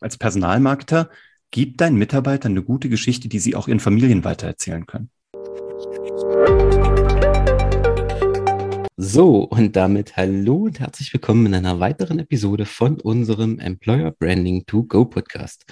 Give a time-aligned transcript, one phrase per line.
[0.00, 1.10] als Personalmarketer,
[1.50, 5.10] gib deinen Mitarbeitern eine gute Geschichte, die sie auch ihren Familien weitererzählen können.
[8.96, 14.66] So, und damit hallo und herzlich willkommen in einer weiteren Episode von unserem Employer Branding
[14.66, 15.64] to Go Podcast.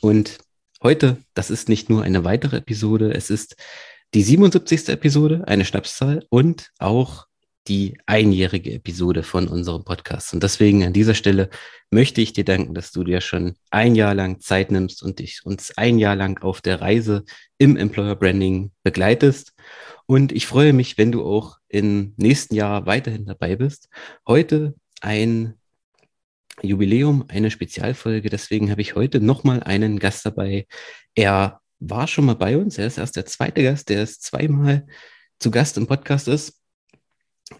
[0.00, 0.38] Und
[0.82, 3.56] heute, das ist nicht nur eine weitere Episode, es ist
[4.14, 4.88] die 77.
[4.88, 7.26] Episode, eine Schnapszahl und auch
[7.68, 10.32] die einjährige Episode von unserem Podcast.
[10.34, 11.48] Und deswegen an dieser Stelle
[11.90, 15.42] möchte ich dir danken, dass du dir schon ein Jahr lang Zeit nimmst und dich
[15.44, 17.24] uns ein Jahr lang auf der Reise
[17.58, 19.52] im Employer Branding begleitest.
[20.06, 23.88] Und ich freue mich, wenn du auch im nächsten Jahr weiterhin dabei bist.
[24.26, 25.54] Heute ein
[26.62, 28.28] Jubiläum, eine Spezialfolge.
[28.28, 30.66] Deswegen habe ich heute nochmal einen Gast dabei.
[31.14, 32.78] Er war schon mal bei uns.
[32.78, 34.86] Er ist erst der zweite Gast, der ist zweimal
[35.38, 36.61] zu Gast im Podcast ist.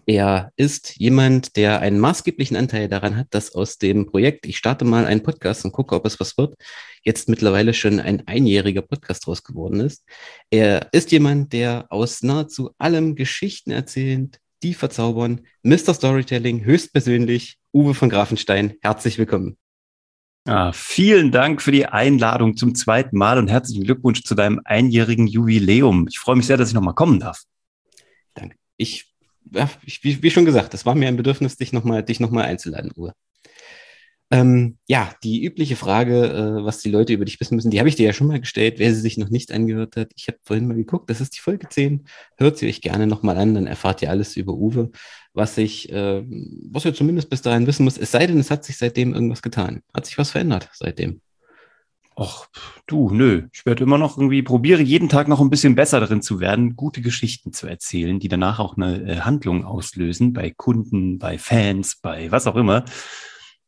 [0.05, 4.85] Er ist jemand, der einen maßgeblichen Anteil daran hat, dass aus dem Projekt, ich starte
[4.85, 6.55] mal einen Podcast und gucke, ob es was wird,
[7.03, 10.03] jetzt mittlerweile schon ein einjähriger Podcast draus geworden ist.
[10.49, 15.41] Er ist jemand, der aus nahezu allem Geschichten erzählt, die verzaubern.
[15.63, 15.93] Mr.
[15.93, 19.57] Storytelling, höchstpersönlich, Uwe von Grafenstein, herzlich willkommen.
[20.45, 25.25] Ah, vielen Dank für die Einladung zum zweiten Mal und herzlichen Glückwunsch zu deinem einjährigen
[25.25, 26.07] Jubiläum.
[26.09, 27.43] Ich freue mich sehr, dass ich nochmal kommen darf.
[28.33, 28.57] Danke.
[28.75, 29.12] Ich
[29.51, 29.69] ja,
[30.01, 33.13] wie, wie, schon gesagt, es war mir ein Bedürfnis, dich nochmal noch einzuladen, Uwe.
[34.31, 37.87] Ähm, ja, die übliche Frage, äh, was die Leute über dich wissen müssen, die habe
[37.87, 40.11] ich dir ja schon mal gestellt, wer sie sich noch nicht angehört hat.
[40.15, 42.07] Ich habe vorhin mal geguckt, das ist die Folge 10.
[42.37, 44.91] Hört sie euch gerne nochmal an, dann erfahrt ihr alles über Uwe,
[45.33, 46.23] was ich, äh,
[46.71, 47.99] was ihr zumindest bis dahin wissen müsst.
[47.99, 49.81] Es sei denn, es hat sich seitdem irgendwas getan.
[49.93, 51.21] Hat sich was verändert seitdem?
[52.15, 52.47] Ach,
[52.85, 53.47] du, nö.
[53.53, 56.75] Ich werde immer noch irgendwie, probiere jeden Tag noch ein bisschen besser darin zu werden,
[56.75, 61.97] gute Geschichten zu erzählen, die danach auch eine äh, Handlung auslösen, bei Kunden, bei Fans,
[62.01, 62.85] bei was auch immer.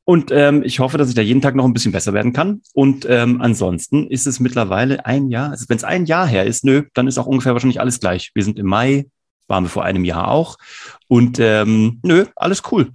[0.03, 2.61] Und ähm, ich hoffe, dass ich da jeden Tag noch ein bisschen besser werden kann.
[2.73, 5.49] Und ähm, ansonsten ist es mittlerweile ein Jahr.
[5.49, 8.29] Also wenn es ein Jahr her ist, nö, dann ist auch ungefähr wahrscheinlich alles gleich.
[8.35, 9.07] Wir sind im Mai,
[9.47, 10.57] waren wir vor einem Jahr auch.
[11.07, 12.91] Und ähm, nö, alles cool.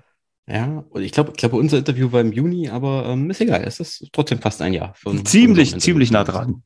[0.47, 3.63] Ja, und ich glaube, ich glaube, unser Interview war im Juni, aber ähm, ist egal,
[3.65, 4.95] es ist trotzdem fast ein Jahr.
[4.95, 6.65] Von, ziemlich, von ziemlich nah dran.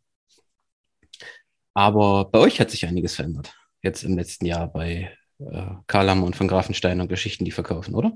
[1.74, 3.54] Aber bei euch hat sich einiges verändert.
[3.82, 8.12] Jetzt im letzten Jahr bei äh, Karlam und von Grafenstein und Geschichten, die verkaufen, oder?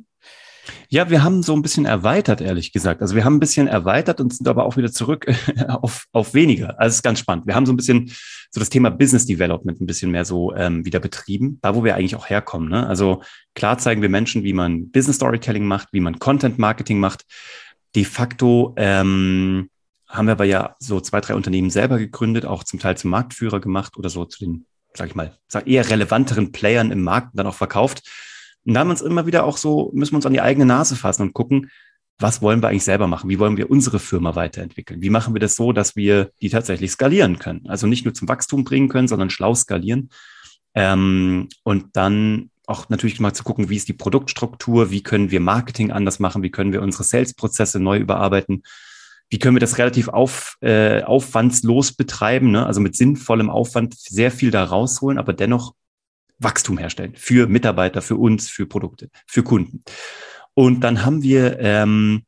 [0.90, 3.02] Ja, wir haben so ein bisschen erweitert, ehrlich gesagt.
[3.02, 5.26] Also wir haben ein bisschen erweitert und sind aber auch wieder zurück
[5.68, 6.80] auf, auf weniger.
[6.80, 7.46] Also es ist ganz spannend.
[7.46, 8.10] Wir haben so ein bisschen
[8.50, 11.94] so das Thema Business Development ein bisschen mehr so ähm, wieder betrieben, da wo wir
[11.94, 12.70] eigentlich auch herkommen.
[12.70, 12.86] Ne?
[12.86, 13.22] Also
[13.54, 17.26] klar zeigen wir Menschen, wie man Business Storytelling macht, wie man Content Marketing macht.
[17.94, 19.68] De facto ähm,
[20.08, 23.60] haben wir aber ja so zwei, drei Unternehmen selber gegründet, auch zum Teil zum Marktführer
[23.60, 27.54] gemacht oder so zu den, sag ich mal, eher relevanteren Playern im Markt dann auch
[27.54, 28.08] verkauft.
[28.68, 30.66] Und da haben wir uns immer wieder auch so, müssen wir uns an die eigene
[30.66, 31.70] Nase fassen und gucken,
[32.18, 33.30] was wollen wir eigentlich selber machen?
[33.30, 35.00] Wie wollen wir unsere Firma weiterentwickeln?
[35.00, 37.66] Wie machen wir das so, dass wir die tatsächlich skalieren können?
[37.66, 40.10] Also nicht nur zum Wachstum bringen können, sondern schlau skalieren.
[40.74, 44.90] Ähm, und dann auch natürlich mal zu gucken, wie ist die Produktstruktur?
[44.90, 46.42] Wie können wir Marketing anders machen?
[46.42, 48.64] Wie können wir unsere Sales-Prozesse neu überarbeiten?
[49.30, 52.50] Wie können wir das relativ auf, äh, aufwandslos betreiben?
[52.50, 52.66] Ne?
[52.66, 55.72] Also mit sinnvollem Aufwand sehr viel da rausholen, aber dennoch
[56.38, 59.82] Wachstum herstellen für Mitarbeiter, für uns, für Produkte, für Kunden.
[60.54, 62.22] Und dann haben wir ähm,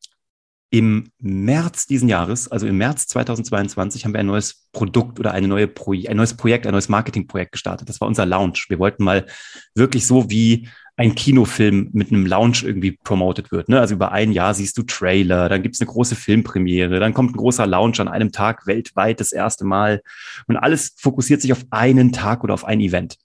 [0.71, 5.49] im März diesen Jahres, also im März 2022, haben wir ein neues Produkt oder eine
[5.49, 7.89] neue Pro ein neues Projekt, ein neues Marketingprojekt gestartet.
[7.89, 8.65] Das war unser Lounge.
[8.69, 9.27] Wir wollten mal
[9.75, 13.69] wirklich so wie ein Kinofilm mit einem Lounge irgendwie promoted wird.
[13.69, 13.81] Ne?
[13.81, 17.39] Also über ein Jahr siehst du Trailer, dann gibt's eine große Filmpremiere, dann kommt ein
[17.39, 20.03] großer Lounge an einem Tag weltweit das erste Mal.
[20.47, 23.17] Und alles fokussiert sich auf einen Tag oder auf ein Event.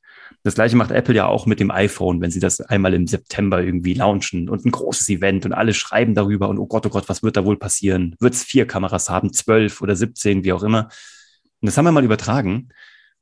[0.44, 3.64] Das gleiche macht Apple ja auch mit dem iPhone, wenn sie das einmal im September
[3.64, 7.10] irgendwie launchen und ein großes Event und alle schreiben darüber und oh Gott, oh Gott,
[7.10, 8.16] was wird da wohl passieren?
[8.20, 10.90] Wird es vier Kameras haben, zwölf oder siebzehn, wie auch immer?
[11.62, 12.70] Und das haben wir mal übertragen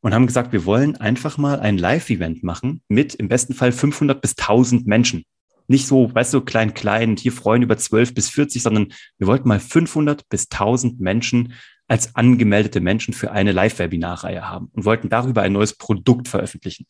[0.02, 4.22] und haben gesagt, wir wollen einfach mal ein Live-Event machen mit im besten Fall 500
[4.22, 5.24] bis 1000 Menschen.
[5.68, 8.88] Nicht so, weißt du, klein, klein hier freuen über 12 bis 40, sondern
[9.18, 11.54] wir wollten mal 500 bis 1000 Menschen
[11.88, 16.86] als angemeldete Menschen für eine Live-Webinar-Reihe haben und wollten darüber ein neues Produkt veröffentlichen.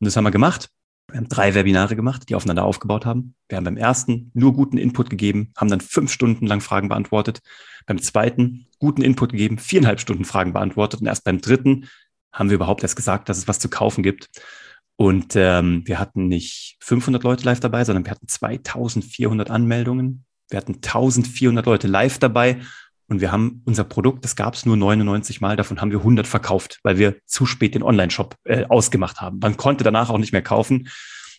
[0.00, 0.68] Und das haben wir gemacht.
[1.08, 3.34] Wir haben drei Webinare gemacht, die aufeinander aufgebaut haben.
[3.48, 7.40] Wir haben beim ersten nur guten Input gegeben, haben dann fünf Stunden lang Fragen beantwortet.
[7.86, 11.00] Beim zweiten guten Input gegeben, viereinhalb Stunden Fragen beantwortet.
[11.00, 11.88] Und erst beim dritten
[12.32, 14.28] haben wir überhaupt erst gesagt, dass es was zu kaufen gibt.
[14.96, 20.24] Und ähm, wir hatten nicht 500 Leute live dabei, sondern wir hatten 2400 Anmeldungen.
[20.48, 22.60] Wir hatten 1400 Leute live dabei
[23.12, 26.26] und wir haben unser Produkt, das gab es nur 99 Mal, davon haben wir 100
[26.26, 29.38] verkauft, weil wir zu spät den Online-Shop äh, ausgemacht haben.
[29.38, 30.88] Man konnte danach auch nicht mehr kaufen.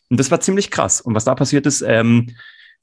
[0.08, 1.02] Und das war ziemlich krass.
[1.02, 2.36] Und was da passiert ist, ähm,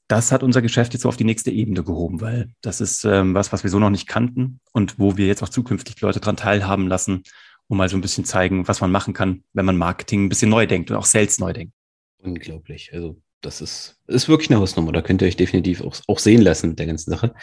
[0.09, 3.33] das hat unser Geschäft jetzt so auf die nächste Ebene gehoben, weil das ist ähm,
[3.33, 6.35] was, was wir so noch nicht kannten und wo wir jetzt auch zukünftig Leute dran
[6.35, 7.23] teilhaben lassen,
[7.69, 10.49] um mal so ein bisschen zeigen, was man machen kann, wenn man Marketing ein bisschen
[10.49, 11.73] neu denkt und auch Sales neu denkt.
[12.17, 12.91] Unglaublich.
[12.91, 14.91] Also das ist, ist wirklich eine Hausnummer.
[14.91, 17.33] Da könnt ihr euch definitiv auch, auch sehen lassen mit der ganzen Sache.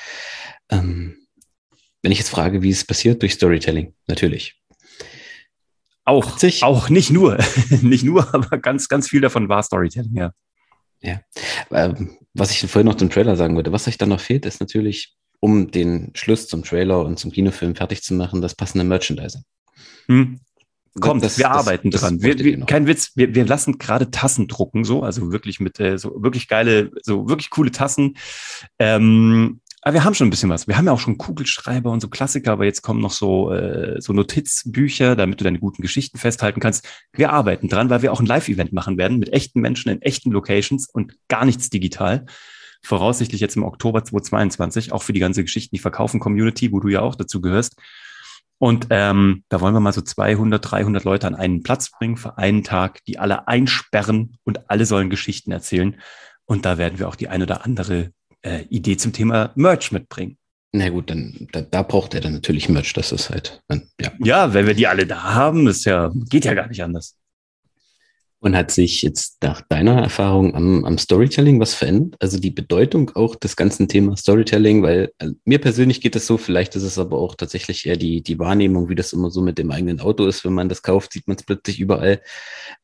[0.68, 1.16] Ähm,
[2.02, 4.54] wenn ich jetzt frage, wie es passiert durch Storytelling, natürlich.
[6.04, 7.38] Auch, auch nicht nur,
[7.82, 10.32] nicht nur, aber ganz, ganz viel davon war Storytelling, ja.
[11.00, 11.20] Ja,
[11.70, 14.60] ähm, was ich vorhin noch zum Trailer sagen wollte, was euch dann noch fehlt, ist
[14.60, 19.42] natürlich, um den Schluss zum Trailer und zum Kinofilm fertig zu machen, das passende Merchandising.
[20.06, 20.40] Hm.
[21.00, 22.22] Kommt, das, wir das, arbeiten das, dran.
[22.22, 25.96] Wir, wir, kein Witz, wir, wir lassen gerade Tassen drucken, so, also wirklich mit äh,
[25.96, 28.16] so wirklich geile, so wirklich coole Tassen.
[28.80, 30.66] Ähm, aber wir haben schon ein bisschen was.
[30.66, 34.00] Wir haben ja auch schon Kugelschreiber und so Klassiker, aber jetzt kommen noch so, äh,
[34.00, 36.86] so Notizbücher, damit du deine guten Geschichten festhalten kannst.
[37.12, 40.32] Wir arbeiten dran, weil wir auch ein Live-Event machen werden mit echten Menschen in echten
[40.32, 42.26] Locations und gar nichts digital.
[42.82, 46.88] Voraussichtlich jetzt im Oktober 2022, auch für die ganze Geschichten, die verkaufen Community, wo du
[46.88, 47.76] ja auch dazu gehörst.
[48.58, 52.38] Und ähm, da wollen wir mal so 200, 300 Leute an einen Platz bringen für
[52.38, 56.00] einen Tag, die alle einsperren und alle sollen Geschichten erzählen.
[56.44, 58.10] Und da werden wir auch die ein oder andere
[58.42, 60.38] äh, Idee zum Thema Merch mitbringen.
[60.72, 62.92] Na gut, dann da, da, braucht er dann natürlich Merch.
[62.92, 64.12] Das ist halt, dann, ja.
[64.22, 67.16] Ja, wenn wir die alle da haben, ist ja, geht ja gar nicht anders.
[68.40, 72.14] Und hat sich jetzt nach deiner Erfahrung am, am Storytelling was verändert?
[72.20, 76.38] Also die Bedeutung auch des ganzen Themas Storytelling, weil also mir persönlich geht es so,
[76.38, 79.58] vielleicht ist es aber auch tatsächlich eher die, die Wahrnehmung, wie das immer so mit
[79.58, 80.44] dem eigenen Auto ist.
[80.44, 82.20] Wenn man das kauft, sieht man es plötzlich überall,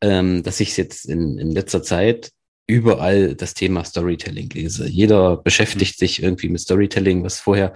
[0.00, 2.32] ähm, dass ich es jetzt in, in letzter Zeit
[2.66, 4.88] überall das Thema Storytelling lese.
[4.88, 7.72] Jeder beschäftigt sich irgendwie mit Storytelling, was vorher,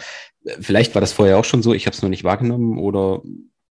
[0.60, 3.22] vielleicht war das vorher auch schon so, ich habe es nur nicht wahrgenommen oder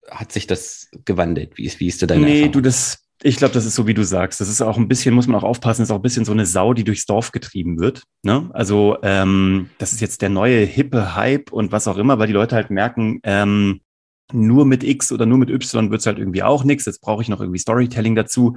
[0.10, 1.58] hat sich das gewandelt?
[1.58, 2.52] Wie ist, wie ist deine Nee, Erfahrung?
[2.54, 4.42] du, das, ich glaube, das ist so, wie du sagst.
[4.42, 6.46] Das ist auch ein bisschen, muss man auch aufpassen, ist auch ein bisschen so eine
[6.46, 8.04] Sau, die durchs Dorf getrieben wird.
[8.24, 8.50] Ne?
[8.54, 12.34] Also ähm, das ist jetzt der neue hippe Hype und was auch immer, weil die
[12.34, 13.82] Leute halt merken, ähm,
[14.32, 16.86] nur mit X oder nur mit Y wird's halt irgendwie auch nichts.
[16.86, 18.56] Jetzt brauche ich noch irgendwie Storytelling dazu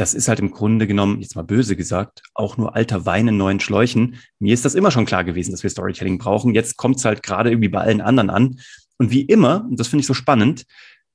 [0.00, 3.36] das ist halt im Grunde genommen, jetzt mal böse gesagt, auch nur alter Wein in
[3.36, 4.16] neuen Schläuchen.
[4.38, 6.54] Mir ist das immer schon klar gewesen, dass wir Storytelling brauchen.
[6.54, 8.60] Jetzt kommt es halt gerade irgendwie bei allen anderen an.
[8.96, 10.64] Und wie immer, und das finde ich so spannend,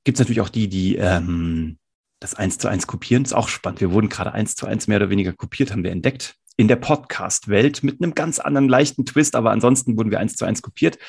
[0.03, 1.79] gibt es natürlich auch die, die ähm,
[2.19, 3.23] das eins zu eins kopieren.
[3.23, 3.81] Das ist auch spannend.
[3.81, 6.35] Wir wurden gerade eins zu eins mehr oder weniger kopiert, haben wir entdeckt.
[6.55, 10.45] In der Podcast-Welt mit einem ganz anderen leichten Twist, aber ansonsten wurden wir eins zu
[10.45, 10.99] eins kopiert.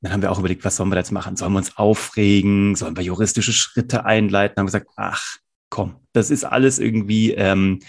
[0.00, 1.36] Dann haben wir auch überlegt, was sollen wir jetzt machen?
[1.36, 2.74] Sollen wir uns aufregen?
[2.74, 4.56] Sollen wir juristische Schritte einleiten?
[4.58, 5.38] Haben gesagt, ach,
[5.74, 7.80] komm, das ist alles irgendwie ähm,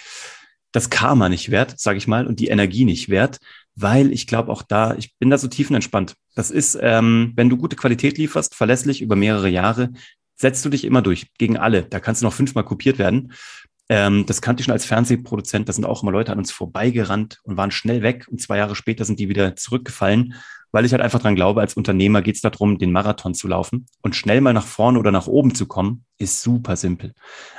[0.72, 3.38] das Karma nicht wert, sage ich mal, und die Energie nicht wert,
[3.76, 6.16] weil ich glaube auch da, ich bin da so tiefenentspannt.
[6.34, 9.92] Das ist, ähm, wenn du gute Qualität lieferst, verlässlich über mehrere Jahre,
[10.36, 11.84] setzt du dich immer durch gegen alle.
[11.84, 13.34] Da kannst du noch fünfmal kopiert werden.
[13.88, 15.70] Ähm, das kannte ich schon als Fernsehproduzent.
[15.70, 18.26] Da sind auch immer Leute an uns vorbeigerannt und waren schnell weg.
[18.32, 20.34] Und zwei Jahre später sind die wieder zurückgefallen
[20.76, 23.86] weil ich halt einfach dran glaube, als Unternehmer geht es darum, den Marathon zu laufen
[24.02, 27.14] und schnell mal nach vorne oder nach oben zu kommen, ist super simpel.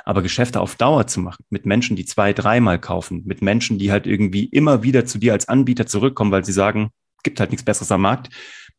[0.05, 3.91] Aber Geschäfte auf Dauer zu machen, mit Menschen, die zwei, dreimal kaufen, mit Menschen, die
[3.91, 6.91] halt irgendwie immer wieder zu dir als Anbieter zurückkommen, weil sie sagen,
[7.23, 8.29] gibt halt nichts Besseres am Markt,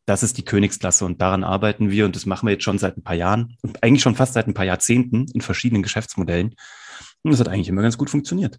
[0.05, 2.95] das ist die Königsklasse und daran arbeiten wir und das machen wir jetzt schon seit
[2.95, 6.55] ein paar Jahren und eigentlich schon fast seit ein paar Jahrzehnten in verschiedenen Geschäftsmodellen.
[7.23, 8.57] Und das hat eigentlich immer ganz gut funktioniert.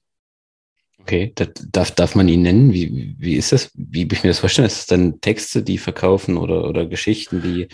[1.03, 2.73] Okay, das, darf, darf man ihn nennen?
[2.73, 3.71] Wie, wie ist das?
[3.75, 4.67] Wie ich mir das vorstellen?
[4.67, 7.69] Ist das dann Texte, die verkaufen oder, oder Geschichten, die,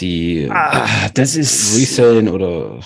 [0.00, 2.80] die ah, das ist resellen oder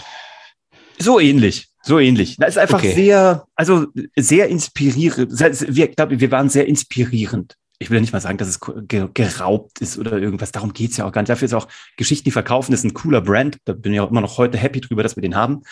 [0.98, 1.68] so ähnlich.
[1.82, 2.36] So ähnlich.
[2.36, 2.92] Das ist einfach okay.
[2.92, 5.32] sehr, also sehr inspirierend.
[5.74, 9.80] Wir, glaube, wir waren sehr inspirierend ich will ja nicht mal sagen, dass es geraubt
[9.80, 10.52] ist oder irgendwas.
[10.52, 11.30] Darum geht's ja auch gar nicht.
[11.30, 13.56] Dafür ist auch Geschichten, die verkaufen, ist ein cooler Brand.
[13.64, 15.62] Da bin ich auch immer noch heute happy drüber, dass wir den haben.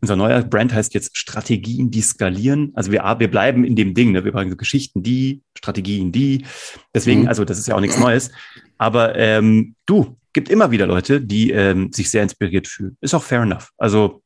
[0.00, 2.72] Unser neuer Brand heißt jetzt Strategien, die skalieren.
[2.74, 4.12] Also wir, wir bleiben in dem Ding.
[4.12, 4.24] Ne?
[4.24, 6.46] Wir brauchen so Geschichten, die, Strategien, die.
[6.94, 7.28] Deswegen, mhm.
[7.28, 8.30] also das ist ja auch nichts Neues.
[8.78, 12.96] Aber ähm, du, gibt immer wieder Leute, die ähm, sich sehr inspiriert fühlen.
[13.02, 13.70] Ist auch fair enough.
[13.76, 14.22] Also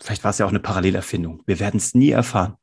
[0.00, 1.42] vielleicht war es ja auch eine Parallelerfindung.
[1.46, 2.56] Wir werden es nie erfahren.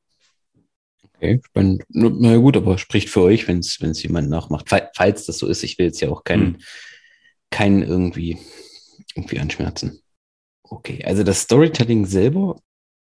[1.22, 1.84] Okay, spannend.
[1.90, 4.70] Na gut, aber spricht für euch, wenn es jemand nachmacht.
[4.70, 6.62] Falls das so ist, ich will jetzt ja auch keinen, hm.
[7.50, 8.38] keinen irgendwie,
[9.16, 10.02] irgendwie anschmerzen.
[10.64, 12.62] Okay, also das Storytelling selber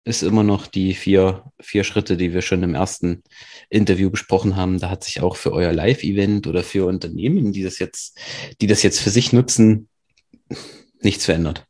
[0.05, 3.23] ist immer noch die vier, vier Schritte, die wir schon im ersten
[3.69, 4.81] Interview besprochen haben.
[4.81, 8.19] Da hat sich auch für euer Live-Event oder für Unternehmen, die das jetzt,
[8.61, 9.89] die das jetzt für sich nutzen,
[11.01, 11.70] nichts verändert.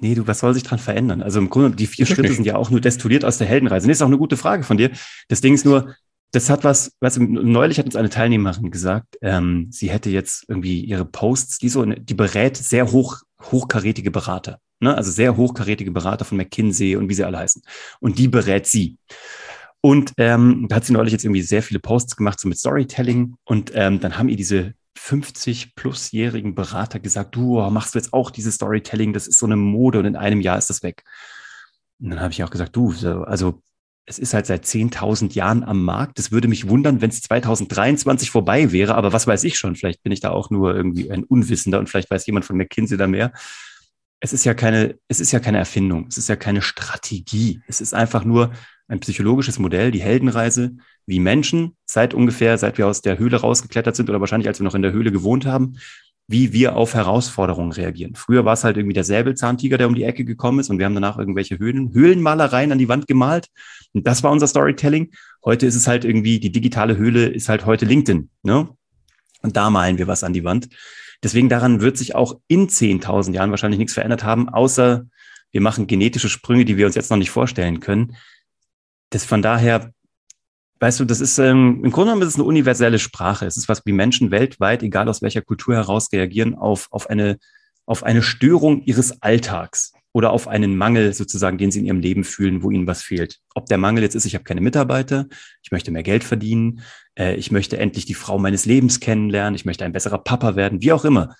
[0.00, 1.22] Nee, du, was soll sich dran verändern?
[1.22, 3.86] Also im Grunde, die vier Schritte sind ja auch nur destilliert aus der Heldenreise.
[3.86, 4.90] Das ist auch eine gute Frage von dir.
[5.28, 5.94] Das Ding ist nur,
[6.32, 10.46] das hat was, weißt du, neulich hat uns eine Teilnehmerin gesagt, ähm, sie hätte jetzt
[10.48, 14.96] irgendwie ihre Posts, die so, die berät sehr hoch, hochkarätige Berater, ne?
[14.96, 17.62] also sehr hochkarätige Berater von McKinsey und wie sie alle heißen.
[18.00, 18.98] Und die berät sie.
[19.80, 23.36] Und ähm, da hat sie neulich jetzt irgendwie sehr viele Posts gemacht, so mit Storytelling.
[23.44, 28.30] Und ähm, dann haben ihr diese 50-plus-jährigen Berater gesagt, du oh, machst du jetzt auch
[28.30, 31.04] dieses Storytelling, das ist so eine Mode und in einem Jahr ist das weg.
[32.00, 32.92] Und dann habe ich auch gesagt, du,
[33.24, 33.62] also
[34.06, 36.18] es ist halt seit 10.000 Jahren am Markt.
[36.18, 39.76] Es würde mich wundern, wenn es 2023 vorbei wäre, aber was weiß ich schon?
[39.76, 42.98] Vielleicht bin ich da auch nur irgendwie ein Unwissender und vielleicht weiß jemand von McKinsey
[42.98, 43.32] da mehr.
[44.24, 47.60] Es ist ja keine, es ist ja keine Erfindung, es ist ja keine Strategie.
[47.68, 48.52] Es ist einfach nur
[48.88, 53.94] ein psychologisches Modell, die Heldenreise, wie Menschen seit ungefähr, seit wir aus der Höhle rausgeklettert
[53.94, 55.76] sind oder wahrscheinlich als wir noch in der Höhle gewohnt haben,
[56.26, 58.14] wie wir auf Herausforderungen reagieren.
[58.14, 60.86] Früher war es halt irgendwie der Säbelzahntiger, der um die Ecke gekommen ist und wir
[60.86, 63.48] haben danach irgendwelche Höhlen, Höhlenmalereien an die Wand gemalt.
[63.92, 65.12] Und das war unser Storytelling.
[65.44, 68.30] Heute ist es halt irgendwie, die digitale Höhle ist halt heute LinkedIn.
[68.42, 68.70] Ne?
[69.42, 70.70] Und da malen wir was an die Wand.
[71.24, 75.06] Deswegen daran wird sich auch in 10.000 Jahren wahrscheinlich nichts verändert haben, außer
[75.50, 78.16] wir machen genetische Sprünge, die wir uns jetzt noch nicht vorstellen können.
[79.10, 79.92] Das von daher
[80.80, 83.46] Weißt du, das ist ähm, im Grunde genommen ist es eine universelle Sprache.
[83.46, 87.38] Es ist was, wie Menschen weltweit, egal aus welcher Kultur heraus, reagieren auf, auf, eine,
[87.86, 92.22] auf eine Störung ihres Alltags oder auf einen Mangel sozusagen, den sie in ihrem Leben
[92.22, 93.40] fühlen, wo ihnen was fehlt.
[93.54, 95.26] Ob der Mangel jetzt ist, ich habe keine Mitarbeiter,
[95.62, 96.80] ich möchte mehr Geld verdienen,
[97.18, 100.82] äh, ich möchte endlich die Frau meines Lebens kennenlernen, ich möchte ein besserer Papa werden,
[100.82, 101.36] wie auch immer.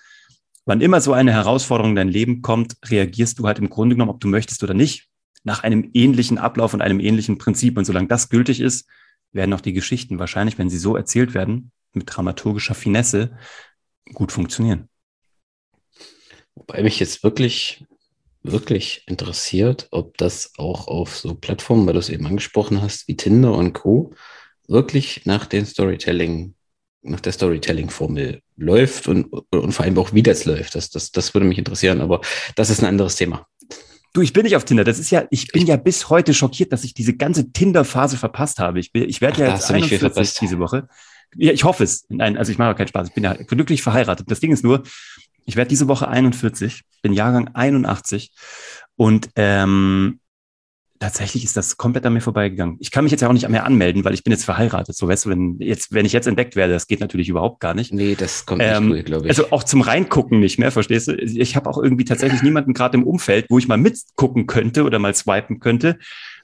[0.65, 4.11] Wann immer so eine Herausforderung in dein Leben kommt, reagierst du halt im Grunde genommen,
[4.11, 5.07] ob du möchtest oder nicht,
[5.43, 7.77] nach einem ähnlichen Ablauf und einem ähnlichen Prinzip.
[7.77, 8.89] Und solange das gültig ist,
[9.31, 13.37] werden auch die Geschichten wahrscheinlich, wenn sie so erzählt werden, mit dramaturgischer Finesse,
[14.13, 14.89] gut funktionieren.
[16.55, 17.85] Wobei mich jetzt wirklich,
[18.41, 23.15] wirklich interessiert, ob das auch auf so Plattformen, weil du es eben angesprochen hast, wie
[23.15, 24.13] Tinder und Co.,
[24.67, 26.55] wirklich nach den Storytelling,
[27.01, 30.75] nach der Storytelling-Formel läuft und, und vor allem auch, wie das läuft.
[30.75, 32.21] Das, das, das würde mich interessieren, aber
[32.55, 33.47] das ist ein anderes Thema.
[34.13, 34.85] Du, ich bin nicht auf Tinder.
[34.85, 38.59] Das ist ja, ich bin ja bis heute schockiert, dass ich diese ganze Tinder-Phase verpasst
[38.59, 38.79] habe.
[38.79, 40.87] Ich, bin, ich werde ja jetzt 41 diese Woche.
[41.35, 42.05] Ja, ich hoffe es.
[42.07, 43.09] Nein, also ich mache keinen Spaß.
[43.09, 44.31] Ich bin ja glücklich verheiratet.
[44.31, 44.83] Das Ding ist nur,
[45.45, 48.31] ich werde diese Woche 41, bin Jahrgang 81
[48.95, 50.21] und ähm,
[50.99, 52.77] tatsächlich ist das komplett an mir vorbeigegangen.
[52.79, 54.95] Ich kann mich jetzt ja auch nicht mehr anmelden, weil ich bin jetzt verheiratet.
[54.95, 57.73] So weißt du, wenn jetzt, wenn ich jetzt entdeckt werde, das geht natürlich überhaupt gar
[57.73, 57.93] nicht.
[57.93, 59.29] Nee, das kommt ähm, nicht glaube ich.
[59.29, 61.15] Also auch zum Reingucken nicht mehr, verstehst du?
[61.15, 64.99] Ich habe auch irgendwie tatsächlich niemanden gerade im Umfeld, wo ich mal mitgucken könnte oder
[64.99, 65.97] mal swipen könnte.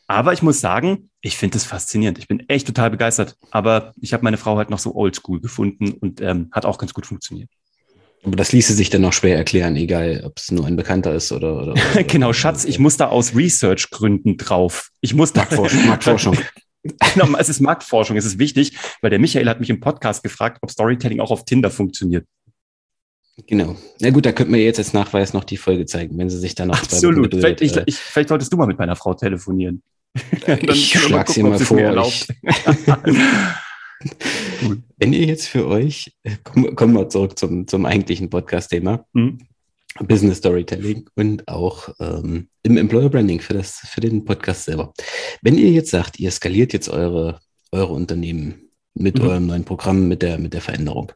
[0.07, 2.17] Aber ich muss sagen, ich finde es faszinierend.
[2.17, 3.37] Ich bin echt total begeistert.
[3.51, 6.93] Aber ich habe meine Frau halt noch so oldschool gefunden und ähm, hat auch ganz
[6.93, 7.49] gut funktioniert.
[8.23, 11.31] Aber das ließe sich dann noch schwer erklären, egal ob es nur ein Bekannter ist
[11.31, 11.55] oder.
[11.61, 14.89] oder, oder genau, Schatz, ich muss da aus Research-Gründen drauf.
[15.01, 15.41] Ich muss da.
[15.41, 15.87] Marktforschung.
[15.87, 16.37] Marktforschung.
[17.13, 20.59] genau, es ist Marktforschung, es ist wichtig, weil der Michael hat mich im Podcast gefragt,
[20.61, 22.25] ob Storytelling auch auf Tinder funktioniert.
[23.47, 23.75] Genau.
[23.99, 26.53] Na gut, da könnten wir jetzt als Nachweis noch die Folge zeigen, wenn sie sich
[26.53, 27.33] dann noch Absolut.
[27.33, 29.81] Vielleicht, ich, ich, vielleicht solltest du mal mit meiner Frau telefonieren.
[30.43, 32.05] ich schlage sie mal vor.
[32.05, 32.27] Ich,
[35.01, 39.39] Wenn ihr jetzt für euch, kommen, kommen wir zurück zum, zum eigentlichen Podcast-Thema, mhm.
[40.01, 44.93] Business Storytelling und auch ähm, im Employer Branding für, das, für den Podcast selber.
[45.41, 47.39] Wenn ihr jetzt sagt, ihr skaliert jetzt eure,
[47.71, 49.25] eure Unternehmen mit mhm.
[49.25, 51.11] eurem neuen Programm, mit der, mit der Veränderung,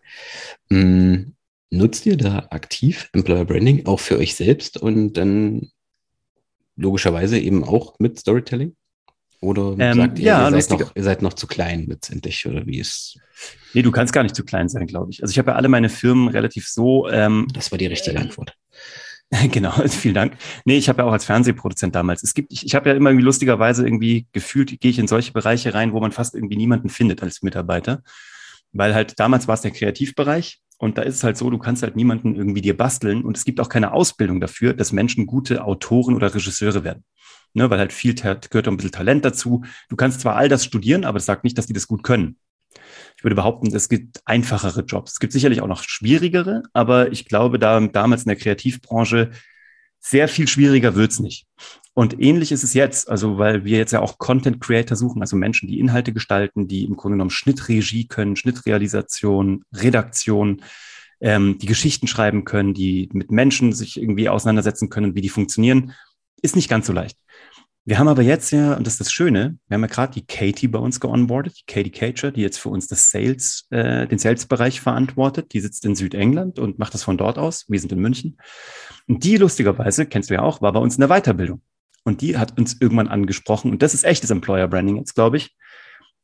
[0.69, 1.35] mh, mm,
[1.69, 5.69] nutzt ihr da aktiv Employer Branding auch für euch selbst und dann
[6.75, 8.75] logischerweise eben auch mit Storytelling?
[9.41, 12.65] Oder ähm, sagt ihr, ja, ihr, seid noch, ihr seid noch zu klein letztendlich oder
[12.65, 13.19] wie ist?
[13.73, 15.21] Nee, du kannst gar nicht zu klein sein, glaube ich.
[15.21, 17.09] Also ich habe ja alle meine Firmen relativ so.
[17.09, 18.55] Ähm, das war die richtige äh, Antwort.
[19.51, 20.37] Genau, vielen Dank.
[20.65, 22.21] Nee, ich habe ja auch als Fernsehproduzent damals.
[22.21, 25.33] Es gibt, ich, ich habe ja immer irgendwie lustigerweise irgendwie gefühlt, gehe ich in solche
[25.33, 28.03] Bereiche rein, wo man fast irgendwie niemanden findet als Mitarbeiter.
[28.71, 31.81] Weil halt damals war es der Kreativbereich und da ist es halt so, du kannst
[31.81, 35.65] halt niemanden irgendwie dir basteln und es gibt auch keine Ausbildung dafür, dass Menschen gute
[35.65, 37.03] Autoren oder Regisseure werden
[37.55, 39.63] ne, weil halt viel gehört auch ein bisschen Talent dazu.
[39.89, 42.38] Du kannst zwar all das studieren, aber das sagt nicht, dass die das gut können.
[43.17, 45.13] Ich würde behaupten, es gibt einfachere Jobs.
[45.13, 49.31] Es gibt sicherlich auch noch schwierigere, aber ich glaube, da damals in der Kreativbranche
[50.00, 51.47] sehr viel schwieriger wird's nicht.
[51.93, 55.35] Und ähnlich ist es jetzt, also weil wir jetzt ja auch Content Creator suchen, also
[55.35, 60.62] Menschen, die Inhalte gestalten, die im Grunde genommen Schnittregie können, Schnittrealisation, Redaktion,
[61.21, 65.93] ähm, die Geschichten schreiben können, die mit Menschen sich irgendwie auseinandersetzen können, wie die funktionieren,
[66.41, 67.17] ist nicht ganz so leicht.
[67.87, 70.25] Wir haben aber jetzt ja, und das ist das Schöne, wir haben ja gerade die
[70.25, 74.17] Katie bei uns geonboardet, die Katie Cager, die jetzt für uns das Sales, äh, den
[74.17, 75.53] Sales-Bereich verantwortet.
[75.53, 77.65] Die sitzt in Südengland und macht das von dort aus.
[77.69, 78.37] Wir sind in München.
[79.07, 81.61] Und die lustigerweise, kennst du ja auch, war bei uns in der Weiterbildung.
[82.03, 85.55] Und die hat uns irgendwann angesprochen, und das ist echtes Employer Branding jetzt, glaube ich.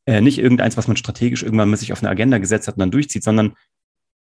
[0.07, 2.79] Äh, nicht irgendeins, was man strategisch irgendwann mal sich auf eine Agenda gesetzt hat und
[2.79, 3.53] dann durchzieht, sondern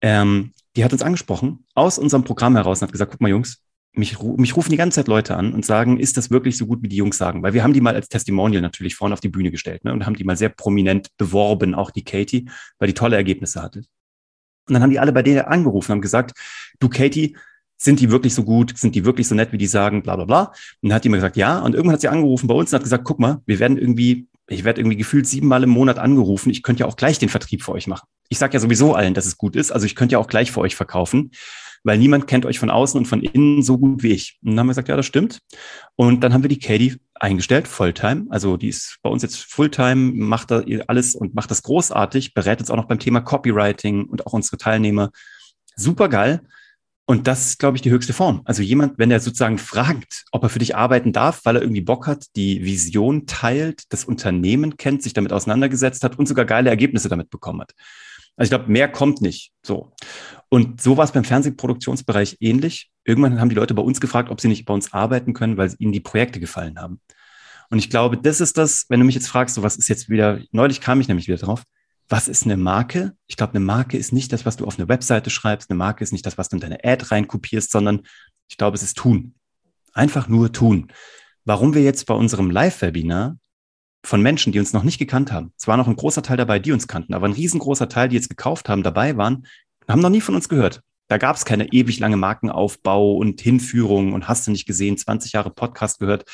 [0.02, 3.62] ähm, die hat uns angesprochen aus unserem Programm heraus und hat gesagt, guck mal Jungs,
[3.94, 6.82] mich, mich rufen die ganze Zeit Leute an und sagen, ist das wirklich so gut,
[6.82, 7.42] wie die Jungs sagen?
[7.42, 9.92] Weil wir haben die mal als Testimonial natürlich vorne auf die Bühne gestellt ne?
[9.92, 13.80] und haben die mal sehr prominent beworben, auch die Katie, weil die tolle Ergebnisse hatte.
[14.68, 16.32] Und dann haben die alle bei denen angerufen und haben gesagt,
[16.78, 17.37] du Katie,
[17.76, 18.78] sind die wirklich so gut?
[18.78, 20.02] Sind die wirklich so nett, wie die sagen?
[20.02, 20.42] Bla bla bla.
[20.80, 21.58] Und dann hat die mir gesagt, ja.
[21.58, 24.28] Und irgendwann hat sie angerufen bei uns und hat gesagt, guck mal, wir werden irgendwie,
[24.46, 26.50] ich werde irgendwie gefühlt siebenmal im Monat angerufen.
[26.50, 28.06] Ich könnte ja auch gleich den Vertrieb für euch machen.
[28.28, 29.72] Ich sage ja sowieso allen, dass es gut ist.
[29.72, 31.32] Also ich könnte ja auch gleich für euch verkaufen
[31.84, 34.38] weil niemand kennt euch von außen und von innen so gut wie ich.
[34.42, 35.40] Und dann haben wir gesagt, ja, das stimmt.
[35.96, 38.26] Und dann haben wir die Katie eingestellt, Fulltime.
[38.30, 42.60] Also die ist bei uns jetzt Fulltime, macht da alles und macht das großartig, berät
[42.60, 45.10] uns auch noch beim Thema Copywriting und auch unsere Teilnehmer.
[45.76, 46.42] Super geil.
[47.04, 48.42] Und das ist, glaube ich, die höchste Form.
[48.44, 51.80] Also jemand, wenn er sozusagen fragt, ob er für dich arbeiten darf, weil er irgendwie
[51.80, 56.70] Bock hat, die Vision teilt, das Unternehmen kennt, sich damit auseinandergesetzt hat und sogar geile
[56.70, 57.72] Ergebnisse damit bekommen hat.
[58.36, 59.52] Also ich glaube, mehr kommt nicht.
[59.62, 59.92] So.
[60.48, 62.90] Und so war es beim Fernsehproduktionsbereich ähnlich.
[63.04, 65.74] Irgendwann haben die Leute bei uns gefragt, ob sie nicht bei uns arbeiten können, weil
[65.78, 67.00] ihnen die Projekte gefallen haben.
[67.70, 70.08] Und ich glaube, das ist das, wenn du mich jetzt fragst, so was ist jetzt
[70.08, 71.62] wieder, neulich kam ich nämlich wieder drauf,
[72.08, 73.16] was ist eine Marke?
[73.26, 75.70] Ich glaube, eine Marke ist nicht das, was du auf eine Webseite schreibst.
[75.70, 78.02] Eine Marke ist nicht das, was du in deine Ad reinkopierst, sondern
[78.48, 79.34] ich glaube, es ist tun.
[79.94, 80.92] Einfach nur tun.
[81.46, 83.38] Warum wir jetzt bei unserem Live-Webinar
[84.04, 85.52] von Menschen, die uns noch nicht gekannt haben.
[85.56, 88.16] Es war noch ein großer Teil dabei, die uns kannten, aber ein riesengroßer Teil, die
[88.16, 89.47] jetzt gekauft haben, dabei waren,
[89.88, 90.82] haben noch nie von uns gehört.
[91.09, 95.32] Da gab es keine ewig lange Markenaufbau und Hinführung und hast du nicht gesehen, 20
[95.32, 96.25] Jahre Podcast gehört.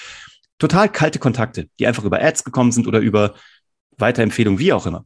[0.58, 3.34] Total kalte Kontakte, die einfach über Ads gekommen sind oder über
[3.96, 5.04] Weiterempfehlungen, wie auch immer.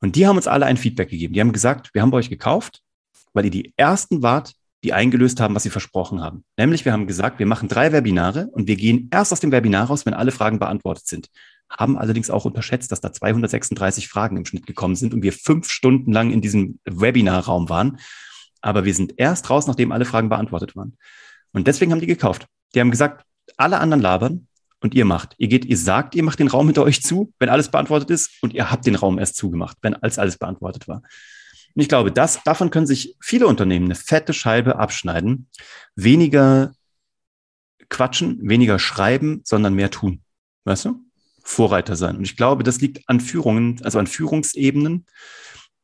[0.00, 1.34] Und die haben uns alle ein Feedback gegeben.
[1.34, 2.80] Die haben gesagt, wir haben bei euch gekauft,
[3.32, 6.44] weil ihr die ersten wart, die eingelöst haben, was sie versprochen haben.
[6.58, 9.86] Nämlich, wir haben gesagt, wir machen drei Webinare und wir gehen erst aus dem Webinar
[9.86, 11.28] raus, wenn alle Fragen beantwortet sind
[11.76, 15.68] haben allerdings auch unterschätzt, dass da 236 Fragen im Schnitt gekommen sind und wir fünf
[15.70, 17.98] Stunden lang in diesem Webinarraum waren.
[18.60, 20.96] Aber wir sind erst raus, nachdem alle Fragen beantwortet waren.
[21.52, 22.46] Und deswegen haben die gekauft.
[22.74, 23.24] Die haben gesagt,
[23.56, 24.48] alle anderen labern
[24.80, 25.34] und ihr macht.
[25.38, 28.30] Ihr geht, ihr sagt, ihr macht den Raum hinter euch zu, wenn alles beantwortet ist
[28.42, 31.02] und ihr habt den Raum erst zugemacht, wenn als alles beantwortet war.
[31.74, 35.48] Und ich glaube, das, davon können sich viele Unternehmen eine fette Scheibe abschneiden.
[35.96, 36.74] Weniger
[37.88, 40.22] quatschen, weniger schreiben, sondern mehr tun.
[40.64, 41.00] Weißt du?
[41.42, 42.16] Vorreiter sein.
[42.16, 45.06] Und ich glaube, das liegt an Führungen, also an Führungsebenen.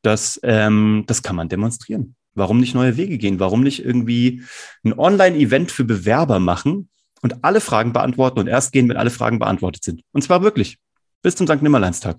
[0.03, 2.15] Das, ähm, das kann man demonstrieren.
[2.35, 3.41] Warum nicht neue Wege gehen?
[3.41, 4.43] Warum nicht irgendwie
[4.85, 6.89] ein Online-Event für Bewerber machen
[7.21, 10.03] und alle Fragen beantworten und erst gehen, wenn alle Fragen beantwortet sind?
[10.13, 10.79] Und zwar wirklich
[11.23, 11.63] bis zum St.
[11.63, 12.19] Nimmerleinstag.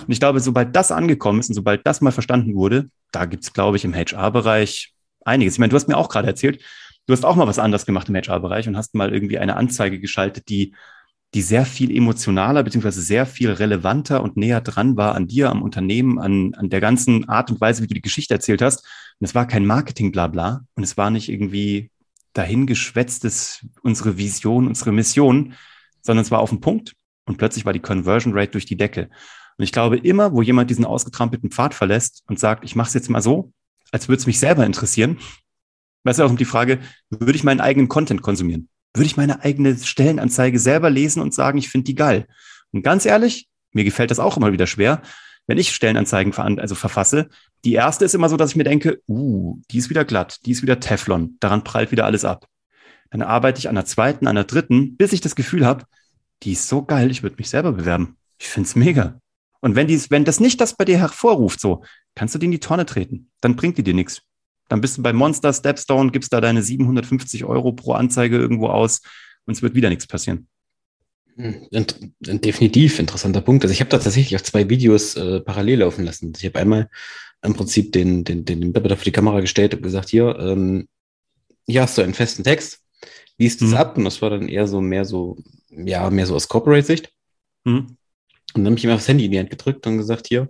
[0.00, 3.44] Und ich glaube, sobald das angekommen ist und sobald das mal verstanden wurde, da gibt
[3.44, 5.54] es, glaube ich, im HR-Bereich einiges.
[5.54, 6.62] Ich meine, du hast mir auch gerade erzählt,
[7.06, 10.00] du hast auch mal was anders gemacht im HR-Bereich und hast mal irgendwie eine Anzeige
[10.00, 10.74] geschaltet, die
[11.34, 15.62] die sehr viel emotionaler beziehungsweise sehr viel relevanter und näher dran war an dir, am
[15.62, 18.84] Unternehmen, an, an der ganzen Art und Weise, wie du die Geschichte erzählt hast.
[19.18, 21.90] Und es war kein Marketing-Blabla und es war nicht irgendwie
[22.34, 25.54] dahingeschwätztes unsere Vision, unsere Mission,
[26.02, 29.08] sondern es war auf dem Punkt und plötzlich war die Conversion Rate durch die Decke.
[29.56, 32.94] Und ich glaube, immer, wo jemand diesen ausgetrampelten Pfad verlässt und sagt, ich mache es
[32.94, 33.52] jetzt mal so,
[33.90, 35.18] als würde es mich selber interessieren,
[36.04, 38.68] weißt du auch um die Frage, würde ich meinen eigenen Content konsumieren?
[38.94, 42.26] Würde ich meine eigene Stellenanzeige selber lesen und sagen, ich finde die geil.
[42.72, 45.02] Und ganz ehrlich, mir gefällt das auch immer wieder schwer,
[45.46, 47.28] wenn ich Stellenanzeigen also verfasse.
[47.64, 50.52] Die erste ist immer so, dass ich mir denke, uh, die ist wieder glatt, die
[50.52, 52.46] ist wieder Teflon, daran prallt wieder alles ab.
[53.10, 55.84] Dann arbeite ich an der zweiten, an der dritten, bis ich das Gefühl habe,
[56.42, 58.16] die ist so geil, ich würde mich selber bewerben.
[58.38, 59.20] Ich finde es mega.
[59.60, 62.52] Und wenn, dies, wenn das nicht das bei dir hervorruft, so, kannst du die in
[62.52, 63.30] die Tonne treten.
[63.40, 64.22] Dann bringt die dir nichts.
[64.72, 69.02] Dann bist du bei Monster Stepstone, gibst da deine 750 Euro pro Anzeige irgendwo aus
[69.44, 70.48] und es wird wieder nichts passieren.
[71.36, 71.66] Hm,
[72.22, 73.64] definitiv interessanter Punkt.
[73.64, 76.32] Also ich habe da tatsächlich auch zwei Videos äh, parallel laufen lassen.
[76.38, 76.88] Ich habe einmal
[77.42, 80.88] im Prinzip den, den, den Mitarbeiter für die Kamera gestellt und gesagt, hier, ähm,
[81.66, 82.80] hier hast du einen festen Text,
[83.36, 83.76] liest es mhm.
[83.76, 85.36] ab und das war dann eher so mehr so,
[85.68, 87.12] ja, mehr so aus Corporate-Sicht.
[87.64, 87.98] Mhm.
[88.54, 90.48] Und dann habe ich ihm das Handy in die Hand gedrückt und gesagt, hier,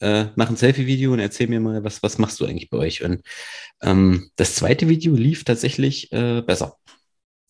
[0.00, 3.02] äh, mach ein Selfie-Video und erzähl mir mal, was, was machst du eigentlich bei euch?
[3.04, 3.22] Und
[3.82, 6.76] ähm, das zweite Video lief tatsächlich äh, besser.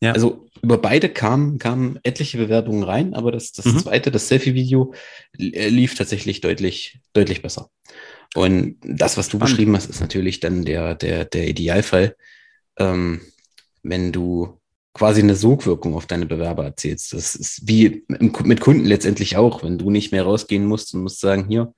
[0.03, 0.13] Ja.
[0.13, 3.79] Also über beide kamen, kamen etliche Bewerbungen rein, aber das, das mhm.
[3.79, 4.95] zweite, das Selfie-Video,
[5.39, 7.71] äh, lief tatsächlich deutlich, deutlich besser.
[8.35, 9.51] Und das, was du Spannend.
[9.51, 12.17] beschrieben hast, ist natürlich dann der, der, der Idealfall,
[12.79, 13.21] ähm,
[13.83, 14.61] wenn du
[14.95, 17.13] quasi eine Sogwirkung auf deine Bewerber erzählst.
[17.13, 21.21] Das ist wie mit Kunden letztendlich auch, wenn du nicht mehr rausgehen musst und musst
[21.21, 21.75] sagen, hier,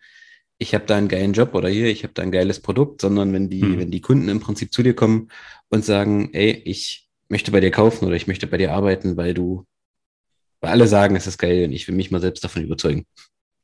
[0.63, 3.33] ich habe da einen geilen Job oder hier, ich habe da ein geiles Produkt, sondern
[3.33, 3.79] wenn die, mhm.
[3.79, 5.29] wenn die Kunden im Prinzip zu dir kommen
[5.69, 9.35] und sagen, ey, ich möchte bei dir kaufen oder ich möchte bei dir arbeiten, weil
[9.35, 9.67] du,
[10.61, 13.05] weil alle sagen, es ist geil und ich will mich mal selbst davon überzeugen.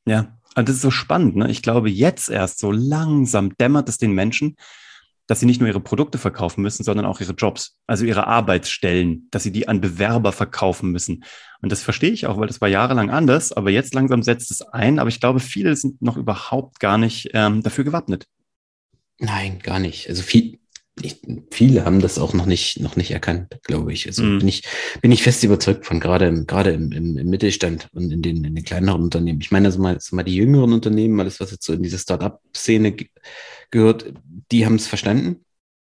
[0.06, 1.50] Ja, und das ist so spannend, ne?
[1.50, 4.56] Ich glaube, jetzt erst so langsam dämmert es den Menschen,
[5.28, 9.28] dass sie nicht nur ihre Produkte verkaufen müssen, sondern auch ihre Jobs, also ihre Arbeitsstellen,
[9.30, 11.22] dass sie die an Bewerber verkaufen müssen.
[11.60, 14.62] Und das verstehe ich auch, weil das war jahrelang anders, aber jetzt langsam setzt es
[14.62, 14.98] ein.
[14.98, 18.26] Aber ich glaube, viele sind noch überhaupt gar nicht ähm, dafür gewappnet.
[19.18, 20.08] Nein, gar nicht.
[20.08, 20.57] Also viel,
[21.02, 24.06] ich, viele haben das auch noch nicht, noch nicht erkannt, glaube ich.
[24.06, 24.38] Also mm.
[24.38, 24.62] bin ich,
[25.00, 28.44] bin ich fest überzeugt von, gerade im, gerade im, im, im Mittelstand und in den,
[28.44, 29.40] in den kleineren Unternehmen.
[29.40, 31.98] Ich meine, also mal, also mal die jüngeren Unternehmen, alles, was jetzt so in diese
[31.98, 32.96] Start-up-Szene
[33.70, 34.12] gehört,
[34.50, 35.44] die haben es verstanden.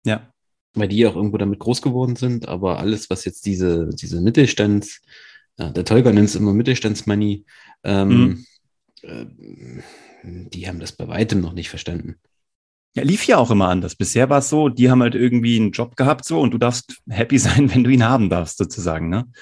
[0.05, 0.33] Ja.
[0.75, 2.49] Weil die auch irgendwo damit groß geworden sind.
[2.49, 5.01] Aber alles, was jetzt diese, diese Mittelstands,
[5.59, 7.45] ja, der Tolga nennt es immer Mittelstandsmoney,
[7.85, 8.47] ähm, mhm.
[9.03, 9.27] äh,
[10.23, 12.17] die haben das bei weitem noch nicht verstanden.
[12.97, 13.95] Ja, lief ja auch immer anders.
[13.95, 16.97] Bisher war es so, die haben halt irgendwie einen Job gehabt so und du darfst
[17.09, 19.09] happy sein, wenn du ihn haben darfst, sozusagen.
[19.09, 19.19] Ne?
[19.21, 19.35] Und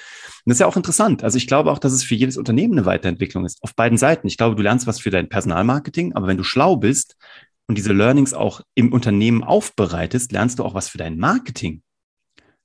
[0.45, 1.25] das ist ja auch interessant.
[1.25, 4.27] Also ich glaube auch, dass es für jedes Unternehmen eine Weiterentwicklung ist, auf beiden Seiten.
[4.27, 7.17] Ich glaube, du lernst was für dein Personalmarketing, aber wenn du schlau bist
[7.67, 11.83] und diese Learnings auch im Unternehmen aufbereitest, lernst du auch was für dein Marketing.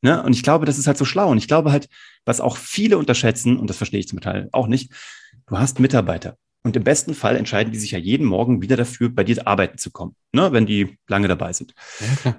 [0.01, 0.21] Ne?
[0.21, 1.29] Und ich glaube, das ist halt so schlau.
[1.31, 1.87] Und ich glaube halt,
[2.25, 4.91] was auch viele unterschätzen, und das verstehe ich zum Teil auch nicht,
[5.47, 6.37] du hast Mitarbeiter.
[6.63, 9.77] Und im besten Fall entscheiden die sich ja jeden Morgen wieder dafür, bei dir arbeiten
[9.77, 11.73] zu kommen, ne, wenn die lange dabei sind.
[12.23, 12.35] Ja,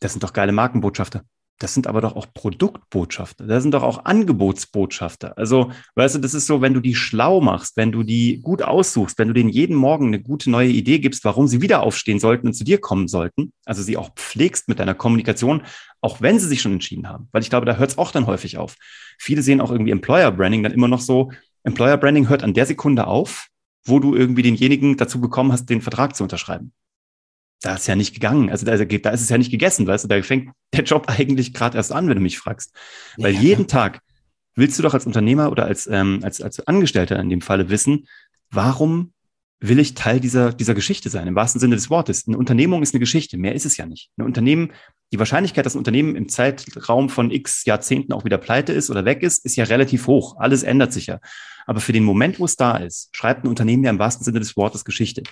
[0.00, 1.22] das sind doch geile Markenbotschafter.
[1.60, 3.44] Das sind aber doch auch Produktbotschafter.
[3.46, 5.36] Das sind doch auch Angebotsbotschafter.
[5.36, 8.62] Also, weißt du, das ist so, wenn du die schlau machst, wenn du die gut
[8.62, 12.20] aussuchst, wenn du denen jeden Morgen eine gute neue Idee gibst, warum sie wieder aufstehen
[12.20, 15.62] sollten und zu dir kommen sollten, also sie auch pflegst mit deiner Kommunikation,
[16.00, 17.28] auch wenn sie sich schon entschieden haben.
[17.32, 18.76] Weil ich glaube, da hört es auch dann häufig auf.
[19.18, 21.32] Viele sehen auch irgendwie Employer Branding dann immer noch so,
[21.64, 23.48] Employer Branding hört an der Sekunde auf,
[23.84, 26.72] wo du irgendwie denjenigen dazu bekommen hast, den Vertrag zu unterschreiben.
[27.60, 28.50] Da ist ja nicht gegangen.
[28.50, 31.54] Also da, da ist es ja nicht gegessen, weißt du, da fängt der Job eigentlich
[31.54, 32.74] gerade erst an, wenn du mich fragst.
[33.16, 33.68] Weil ja, jeden ja.
[33.68, 34.00] Tag
[34.54, 38.06] willst du doch als Unternehmer oder als, ähm, als, als Angestellter in dem Falle wissen,
[38.50, 39.12] warum
[39.60, 42.28] will ich Teil dieser, dieser Geschichte sein, im wahrsten Sinne des Wortes.
[42.28, 44.10] Eine Unternehmung ist eine Geschichte, mehr ist es ja nicht.
[44.16, 44.72] Ein Unternehmen,
[45.12, 49.04] die Wahrscheinlichkeit, dass ein Unternehmen im Zeitraum von x Jahrzehnten auch wieder pleite ist oder
[49.04, 50.36] weg ist, ist ja relativ hoch.
[50.38, 51.18] Alles ändert sich ja.
[51.66, 54.38] Aber für den Moment, wo es da ist, schreibt ein Unternehmen ja im wahrsten Sinne
[54.38, 55.24] des Wortes Geschichte.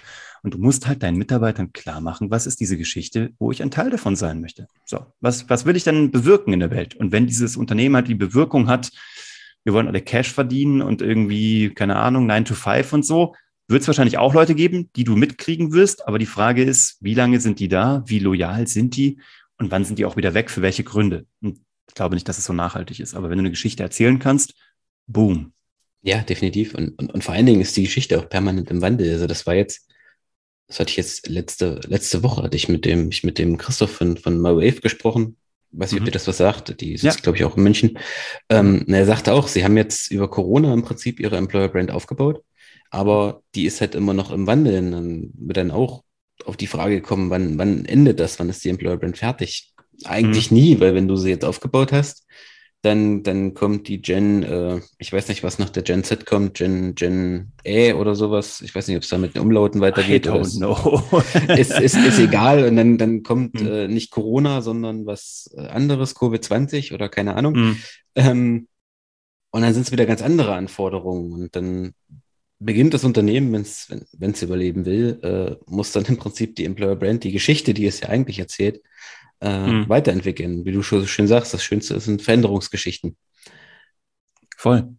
[0.43, 3.71] Und du musst halt deinen Mitarbeitern klar machen, was ist diese Geschichte, wo ich ein
[3.71, 4.67] Teil davon sein möchte.
[4.85, 6.97] So, was, was will ich denn bewirken in der Welt?
[6.97, 8.91] Und wenn dieses Unternehmen halt die Bewirkung hat,
[9.65, 13.35] wir wollen alle Cash verdienen und irgendwie, keine Ahnung, 9 to 5 und so,
[13.69, 16.07] wird es wahrscheinlich auch Leute geben, die du mitkriegen wirst.
[16.07, 18.03] Aber die Frage ist, wie lange sind die da?
[18.07, 19.19] Wie loyal sind die?
[19.59, 20.51] Und wann sind die auch wieder weg?
[20.51, 21.27] Für welche Gründe?
[21.41, 23.15] Und ich glaube nicht, dass es so nachhaltig ist.
[23.15, 24.55] Aber wenn du eine Geschichte erzählen kannst,
[25.07, 25.53] boom,
[26.07, 26.75] ja, definitiv.
[26.75, 29.13] Und, und, und vor allen Dingen ist die Geschichte auch permanent im Wandel.
[29.13, 29.89] Also das war jetzt,
[30.69, 33.91] das hatte ich jetzt letzte, letzte Woche, hatte ich mit dem, ich mit dem Christoph
[33.91, 35.37] von, von MyWave gesprochen.
[35.73, 36.05] Weiß nicht, mhm.
[36.05, 36.81] ob dir das was sagt.
[36.81, 37.23] Die sitzt, ja.
[37.23, 37.99] glaube ich, auch in München.
[38.49, 42.45] Ähm, er sagte auch, sie haben jetzt über Corona im Prinzip ihre Employer Brand aufgebaut,
[42.91, 44.79] aber die ist halt immer noch im Wandel.
[44.79, 46.05] Und dann wird dann auch
[46.45, 48.39] auf die Frage gekommen, wann, wann endet das?
[48.39, 49.73] Wann ist die Employer Brand fertig?
[50.05, 50.57] Eigentlich mhm.
[50.57, 52.27] nie, weil wenn du sie jetzt aufgebaut hast,
[52.83, 56.55] dann, dann kommt die Gen, äh, ich weiß nicht, was nach der Gen Z kommt,
[56.55, 58.61] Gen, Gen E oder sowas.
[58.61, 60.27] Ich weiß nicht, ob es da mit den Umlauten weitergeht.
[60.27, 61.03] I don't know.
[61.55, 62.65] ist, ist, ist egal.
[62.65, 63.67] Und dann, dann kommt hm.
[63.67, 67.55] äh, nicht Corona, sondern was äh, anderes, Covid-20 oder keine Ahnung.
[67.55, 67.77] Hm.
[68.15, 68.69] Ähm,
[69.51, 71.33] und dann sind es wieder ganz andere Anforderungen.
[71.33, 71.93] Und dann
[72.59, 76.97] beginnt das Unternehmen, wenn's, wenn es überleben will, äh, muss dann im Prinzip die Employer
[76.97, 78.81] Brand, die Geschichte, die es ja eigentlich erzählt,
[79.41, 79.89] äh, mhm.
[79.89, 80.65] weiterentwickeln.
[80.65, 83.17] Wie du schon so schön sagst, das Schönste sind Veränderungsgeschichten.
[84.57, 84.97] Voll.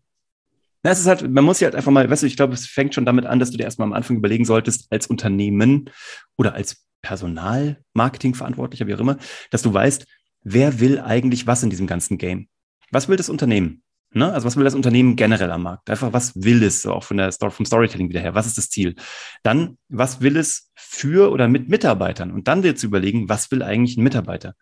[0.83, 2.67] Ja, es ist halt, man muss ja halt einfach mal, weißt du, ich glaube, es
[2.67, 5.89] fängt schon damit an, dass du dir erstmal am Anfang überlegen solltest, als Unternehmen
[6.37, 9.17] oder als Personalmarketingverantwortlicher, wie auch immer,
[9.49, 10.05] dass du weißt,
[10.43, 12.47] wer will eigentlich was in diesem ganzen Game?
[12.91, 13.83] Was will das Unternehmen?
[14.11, 14.31] Ne?
[14.31, 15.89] Also was will das Unternehmen generell am Markt?
[15.89, 18.35] Einfach, was will es, so auch von der, vom Storytelling wieder her?
[18.35, 18.95] Was ist das Ziel?
[19.43, 22.31] Dann, was will es für oder mit Mitarbeitern?
[22.31, 24.55] Und dann wird zu überlegen, was will eigentlich ein Mitarbeiter?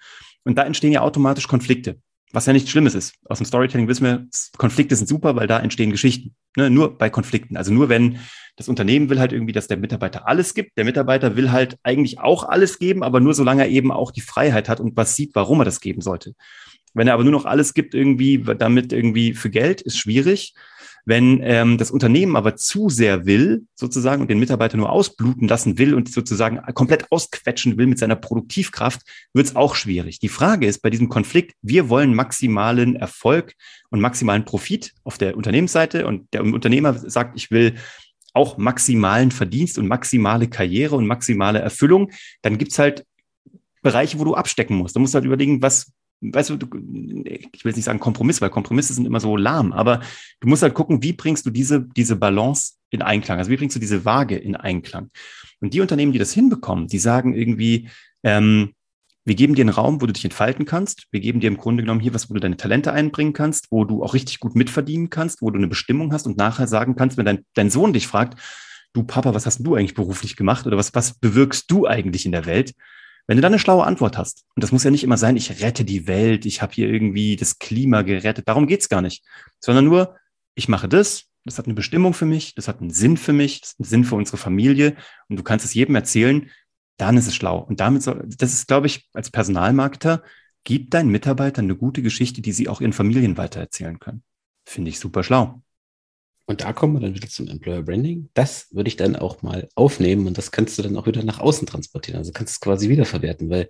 [0.44, 2.00] Und da entstehen ja automatisch Konflikte,
[2.32, 3.16] was ja nichts Schlimmes ist.
[3.26, 4.28] Aus dem Storytelling wissen wir,
[4.58, 6.36] Konflikte sind super, weil da entstehen Geschichten.
[6.58, 6.70] Ne?
[6.70, 7.56] Nur bei Konflikten.
[7.56, 8.20] Also nur wenn
[8.56, 10.78] das Unternehmen will halt irgendwie, dass der Mitarbeiter alles gibt.
[10.78, 14.22] Der Mitarbeiter will halt eigentlich auch alles geben, aber nur solange er eben auch die
[14.22, 16.34] Freiheit hat und was sieht, warum er das geben sollte.
[16.96, 20.56] Wenn er aber nur noch alles gibt, irgendwie damit irgendwie für Geld, ist schwierig.
[21.08, 25.78] Wenn ähm, das Unternehmen aber zu sehr will, sozusagen, und den Mitarbeiter nur ausbluten lassen
[25.78, 30.20] will und sozusagen komplett ausquetschen will mit seiner Produktivkraft, wird es auch schwierig.
[30.20, 33.54] Die Frage ist bei diesem Konflikt, wir wollen maximalen Erfolg
[33.92, 37.76] und maximalen Profit auf der Unternehmensseite und der Unternehmer sagt, ich will
[38.34, 43.06] auch maximalen Verdienst und maximale Karriere und maximale Erfüllung, dann gibt's halt
[43.84, 44.96] Bereiche, wo du abstecken musst.
[44.96, 49.06] Du musst halt überlegen, was weißt du, ich will nicht sagen Kompromiss, weil Kompromisse sind
[49.06, 50.02] immer so lahm, aber
[50.40, 53.38] du musst halt gucken, wie bringst du diese, diese Balance in Einklang?
[53.40, 55.12] Also wie bringst du diese Waage in Einklang?
[55.60, 57.90] Und die Unternehmen, die das hinbekommen, die sagen irgendwie,
[58.24, 58.74] ähm,
[59.28, 61.08] Wir geben dir einen Raum, wo du dich entfalten kannst.
[61.12, 63.84] Wir geben dir im Grunde genommen hier was, wo du deine Talente einbringen kannst, wo
[63.84, 67.18] du auch richtig gut mitverdienen kannst, wo du eine Bestimmung hast und nachher sagen kannst,
[67.18, 68.40] wenn dein, dein Sohn dich fragt,
[68.94, 72.34] du Papa, was hast du eigentlich beruflich gemacht oder was, was bewirkst du eigentlich in
[72.34, 72.74] der Welt?
[73.28, 75.62] Wenn du dann eine schlaue Antwort hast, und das muss ja nicht immer sein, ich
[75.62, 79.24] rette die Welt, ich habe hier irgendwie das Klima gerettet, darum geht's gar nicht,
[79.60, 80.16] sondern nur,
[80.54, 83.62] ich mache das, das hat eine Bestimmung für mich, das hat einen Sinn für mich,
[83.62, 84.96] das hat einen Sinn für unsere Familie
[85.28, 86.50] und du kannst es jedem erzählen,
[86.98, 87.60] dann ist es schlau.
[87.60, 90.24] Und damit soll, das ist, glaube ich, als Personalmarketer,
[90.64, 94.24] gib deinen Mitarbeitern eine gute Geschichte, die sie auch ihren Familien weitererzählen können.
[94.66, 95.62] Finde ich super schlau.
[96.48, 98.30] Und da kommen wir dann wieder zum Employer Branding.
[98.36, 101.40] Das würde ich dann auch mal aufnehmen und das kannst du dann auch wieder nach
[101.40, 102.20] außen transportieren.
[102.20, 103.68] Also kannst du es quasi wiederverwerten, weil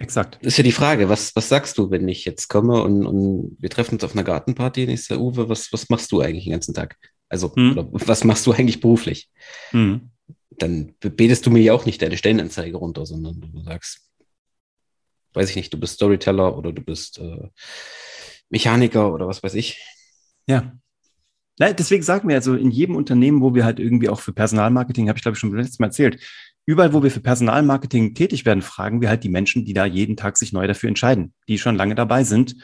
[0.00, 0.38] Exakt.
[0.42, 3.56] Das ist ja die Frage, was, was sagst du, wenn ich jetzt komme und, und
[3.58, 6.44] wir treffen uns auf einer Gartenparty und ich sage, Uwe, was, was machst du eigentlich
[6.44, 6.96] den ganzen Tag?
[7.28, 7.88] Also, hm.
[7.90, 9.28] was machst du eigentlich beruflich?
[9.70, 10.10] Hm.
[10.50, 14.08] Dann betest du mir ja auch nicht deine Stellenanzeige runter, sondern du sagst,
[15.34, 17.48] weiß ich nicht, du bist Storyteller oder du bist äh,
[18.50, 19.82] Mechaniker oder was weiß ich.
[20.46, 20.78] Ja,
[21.58, 25.08] na, deswegen sagen wir also in jedem Unternehmen, wo wir halt irgendwie auch für Personalmarketing,
[25.08, 26.20] habe ich glaube ich schon letztes Mal erzählt,
[26.66, 30.16] überall, wo wir für Personalmarketing tätig werden, fragen wir halt die Menschen, die da jeden
[30.16, 32.56] Tag sich neu dafür entscheiden, die schon lange dabei sind.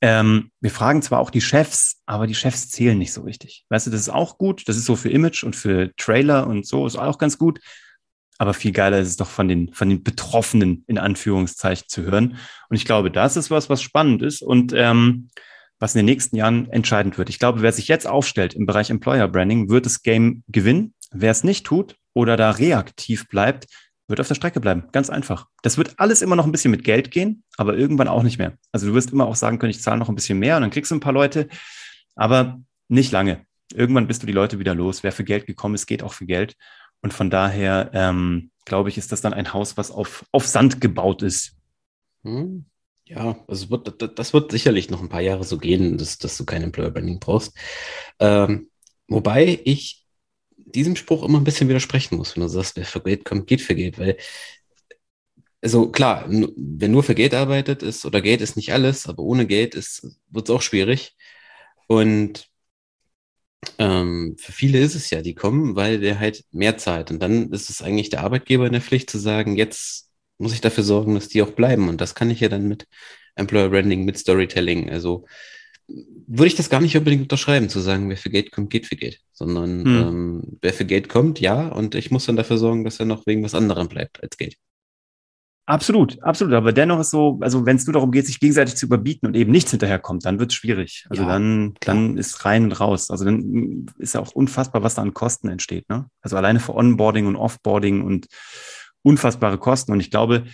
[0.00, 3.64] Ähm, wir fragen zwar auch die Chefs, aber die Chefs zählen nicht so richtig.
[3.68, 4.68] Weißt du, das ist auch gut.
[4.68, 7.60] Das ist so für Image und für Trailer und so ist auch ganz gut.
[8.38, 12.36] Aber viel geiler ist es doch von den, von den Betroffenen in Anführungszeichen zu hören.
[12.68, 14.42] Und ich glaube, das ist was, was spannend ist.
[14.42, 15.28] Und ähm,
[15.78, 17.28] was in den nächsten Jahren entscheidend wird.
[17.28, 20.94] Ich glaube, wer sich jetzt aufstellt im Bereich Employer Branding, wird das Game gewinnen.
[21.10, 23.66] Wer es nicht tut oder da reaktiv bleibt,
[24.08, 24.84] wird auf der Strecke bleiben.
[24.92, 25.48] Ganz einfach.
[25.62, 28.54] Das wird alles immer noch ein bisschen mit Geld gehen, aber irgendwann auch nicht mehr.
[28.72, 30.70] Also du wirst immer auch sagen können, ich zahle noch ein bisschen mehr und dann
[30.70, 31.48] kriegst du ein paar Leute,
[32.14, 33.44] aber nicht lange.
[33.74, 35.02] Irgendwann bist du die Leute wieder los.
[35.02, 36.54] Wer für Geld gekommen ist, geht auch für Geld.
[37.02, 40.80] Und von daher, ähm, glaube ich, ist das dann ein Haus, was auf, auf Sand
[40.80, 41.56] gebaut ist.
[42.24, 42.66] Hm.
[43.08, 46.44] Ja, also wird, das wird sicherlich noch ein paar Jahre so gehen, dass, dass du
[46.44, 47.56] kein Employer Branding brauchst.
[48.18, 48.68] Ähm,
[49.06, 50.04] wobei ich
[50.56, 53.62] diesem Spruch immer ein bisschen widersprechen muss, wenn du sagst, wer für Geld kommt, geht
[53.62, 54.16] für Geld, weil
[55.62, 59.46] also klar, wer nur für Geld arbeitet, ist, oder Geld ist nicht alles, aber ohne
[59.46, 61.16] Geld wird es auch schwierig.
[61.88, 62.48] Und
[63.78, 67.10] ähm, für viele ist es ja, die kommen, weil der halt mehr zahlt.
[67.10, 70.05] Und dann ist es eigentlich der Arbeitgeber in der Pflicht zu sagen, jetzt
[70.38, 71.88] muss ich dafür sorgen, dass die auch bleiben.
[71.88, 72.86] Und das kann ich ja dann mit
[73.34, 74.90] Employer Branding, mit Storytelling.
[74.90, 75.26] Also
[75.88, 78.96] würde ich das gar nicht unbedingt unterschreiben, zu sagen, wer für Geld kommt, geht für
[78.96, 79.96] Geld, sondern hm.
[79.96, 83.24] ähm, wer für Geld kommt, ja, und ich muss dann dafür sorgen, dass er noch
[83.26, 84.56] wegen was anderem bleibt als Geld.
[85.68, 86.54] Absolut, absolut.
[86.54, 89.34] Aber dennoch ist so, also wenn es nur darum geht, sich gegenseitig zu überbieten und
[89.34, 91.06] eben nichts hinterherkommt, dann wird es schwierig.
[91.10, 93.10] Also ja, dann, dann ist rein und raus.
[93.10, 95.88] Also dann ist ja auch unfassbar, was da an Kosten entsteht.
[95.88, 96.08] Ne?
[96.20, 98.26] Also alleine für Onboarding und Offboarding und
[99.06, 99.92] unfassbare Kosten.
[99.92, 100.44] Und ich glaube,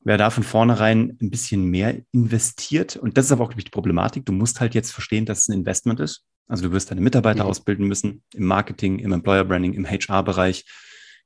[0.00, 4.24] wer da von vornherein ein bisschen mehr investiert, und das ist aber auch die Problematik,
[4.24, 6.24] du musst halt jetzt verstehen, dass es ein Investment ist.
[6.48, 7.50] Also du wirst deine Mitarbeiter mhm.
[7.50, 10.64] ausbilden müssen im Marketing, im Employer Branding, im HR-Bereich.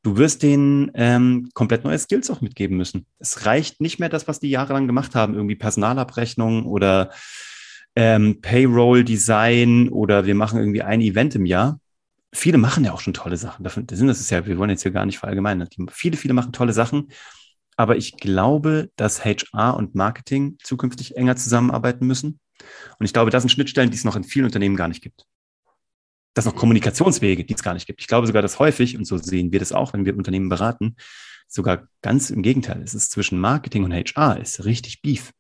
[0.03, 3.07] Du wirst denen ähm, komplett neue Skills auch mitgeben müssen.
[3.19, 7.11] Es reicht nicht mehr das, was die jahrelang gemacht haben, irgendwie Personalabrechnung oder
[7.95, 11.81] ähm, Payroll-Design oder wir machen irgendwie ein Event im Jahr,
[12.37, 13.65] viele machen ja auch schon tolle Sachen.
[13.65, 15.69] Davon, das ist ja, wir wollen jetzt hier gar nicht verallgemeinern.
[15.91, 17.09] Viele, viele machen tolle Sachen.
[17.77, 22.41] Aber ich glaube, dass HR und Marketing zukünftig enger zusammenarbeiten müssen.
[22.99, 25.25] Und ich glaube, das sind Schnittstellen, die es noch in vielen Unternehmen gar nicht gibt.
[26.35, 28.01] Das sind noch Kommunikationswege, die es gar nicht gibt.
[28.01, 30.97] Ich glaube sogar, dass häufig, und so sehen wir das auch, wenn wir Unternehmen beraten,
[31.49, 35.33] sogar ganz im Gegenteil, es ist zwischen Marketing und HR ist richtig Beef.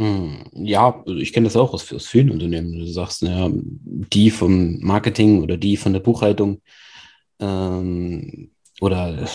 [0.00, 2.72] Hm, ja, also ich kenne das auch aus, aus vielen Unternehmen.
[2.72, 6.62] Du sagst, naja, die vom Marketing oder die von der Buchhaltung
[7.38, 9.28] ähm, oder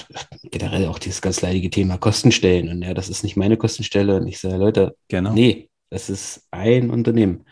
[0.51, 2.67] generell auch dieses ganz leidige Thema Kostenstellen.
[2.69, 4.17] Und ja, das ist nicht meine Kostenstelle.
[4.17, 5.31] Und ich sage, Leute, genau.
[5.33, 7.45] nee, das ist ein Unternehmen.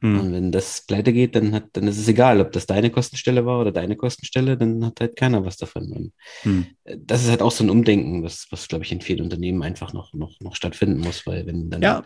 [0.00, 0.20] Hm.
[0.20, 3.44] Und wenn das pleite geht, dann, hat, dann ist es egal, ob das deine Kostenstelle
[3.44, 5.92] war oder deine Kostenstelle, dann hat halt keiner was davon.
[5.92, 6.66] Und hm.
[6.96, 9.92] Das ist halt auch so ein Umdenken, was, was glaube ich, in vielen Unternehmen einfach
[9.92, 11.82] noch, noch, noch stattfinden muss, weil wenn dann.
[11.82, 12.04] Ja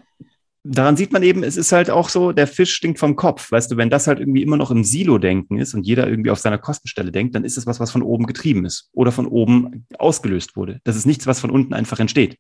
[0.71, 3.51] daran sieht man eben, es ist halt auch so, der Fisch stinkt vom Kopf.
[3.51, 6.39] Weißt du, wenn das halt irgendwie immer noch im Silo-Denken ist und jeder irgendwie auf
[6.39, 9.87] seiner Kostenstelle denkt, dann ist es was, was von oben getrieben ist oder von oben
[9.99, 10.81] ausgelöst wurde.
[10.85, 12.37] Das ist nichts, was von unten einfach entsteht.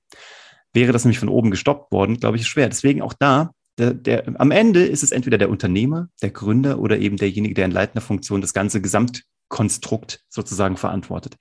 [0.74, 2.68] Wäre das nämlich von oben gestoppt worden, glaube ich, ist schwer.
[2.68, 6.98] Deswegen auch da, der, der, am Ende ist es entweder der Unternehmer, der Gründer oder
[6.98, 11.36] eben derjenige, der in leitender Funktion das ganze Gesamtkonstrukt sozusagen verantwortet.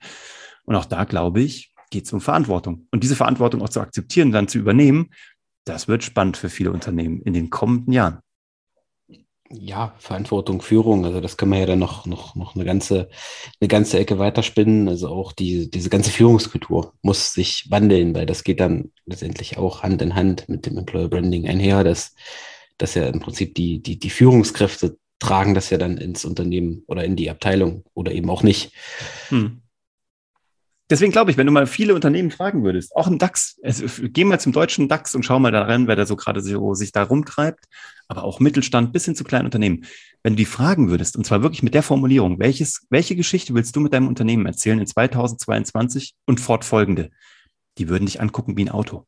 [0.64, 2.86] Und auch da, glaube ich, geht es um Verantwortung.
[2.90, 5.10] Und diese Verantwortung auch zu akzeptieren, dann zu übernehmen
[5.68, 8.18] das wird spannend für viele Unternehmen in den kommenden Jahren.
[9.50, 13.08] Ja, Verantwortung, Führung, also das kann man ja dann noch, noch, noch eine ganze,
[13.60, 14.88] eine ganze Ecke weiterspinnen.
[14.88, 19.82] Also auch die, diese ganze Führungskultur muss sich wandeln, weil das geht dann letztendlich auch
[19.82, 22.14] Hand in Hand mit dem Employer Branding einher, dass,
[22.76, 27.04] dass ja im Prinzip die, die, die Führungskräfte tragen das ja dann ins Unternehmen oder
[27.04, 28.72] in die Abteilung oder eben auch nicht.
[29.30, 29.62] Hm.
[30.90, 34.24] Deswegen glaube ich, wenn du mal viele Unternehmen fragen würdest, auch im DAX, also, geh
[34.24, 36.92] mal zum deutschen DAX und schau mal da rein, wer da so gerade so sich
[36.92, 37.66] da rumtreibt,
[38.08, 39.84] aber auch Mittelstand bis hin zu kleinen Unternehmen.
[40.22, 43.76] Wenn du die fragen würdest, und zwar wirklich mit der Formulierung, welches, welche Geschichte willst
[43.76, 47.10] du mit deinem Unternehmen erzählen in 2022 und fortfolgende?
[47.76, 49.04] Die würden dich angucken wie ein Auto.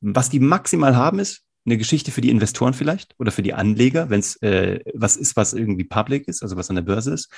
[0.00, 4.10] Was die maximal haben ist, eine Geschichte für die Investoren vielleicht oder für die Anleger,
[4.10, 7.30] wenn es äh, was ist, was irgendwie public ist, also was an der Börse ist.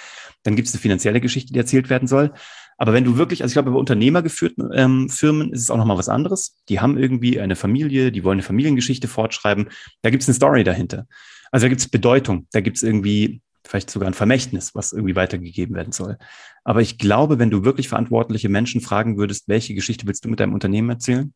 [0.45, 2.33] Dann gibt es eine finanzielle Geschichte, die erzählt werden soll.
[2.77, 5.99] Aber wenn du wirklich, also ich glaube, bei unternehmergeführten ähm, Firmen ist es auch nochmal
[5.99, 6.57] was anderes.
[6.69, 9.69] Die haben irgendwie eine Familie, die wollen eine Familiengeschichte fortschreiben.
[10.03, 11.07] Da gibt es eine Story dahinter.
[11.51, 15.17] Also da gibt es Bedeutung, da gibt es irgendwie vielleicht sogar ein Vermächtnis, was irgendwie
[15.17, 16.19] weitergegeben werden soll.
[16.65, 20.41] Aber ich glaube, wenn du wirklich verantwortliche Menschen fragen würdest, welche Geschichte willst du mit
[20.41, 21.33] deinem Unternehmen erzählen?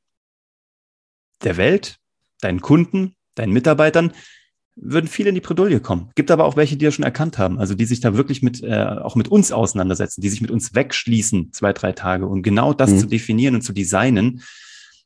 [1.43, 1.99] Der Welt,
[2.41, 4.13] deinen Kunden, deinen Mitarbeitern,
[4.81, 6.11] würden viele in die Bredouille kommen.
[6.15, 8.63] Gibt aber auch welche, die das schon erkannt haben, also die sich da wirklich mit,
[8.63, 12.73] äh, auch mit uns auseinandersetzen, die sich mit uns wegschließen, zwei, drei Tage, um genau
[12.73, 12.99] das mhm.
[12.99, 14.43] zu definieren und zu designen.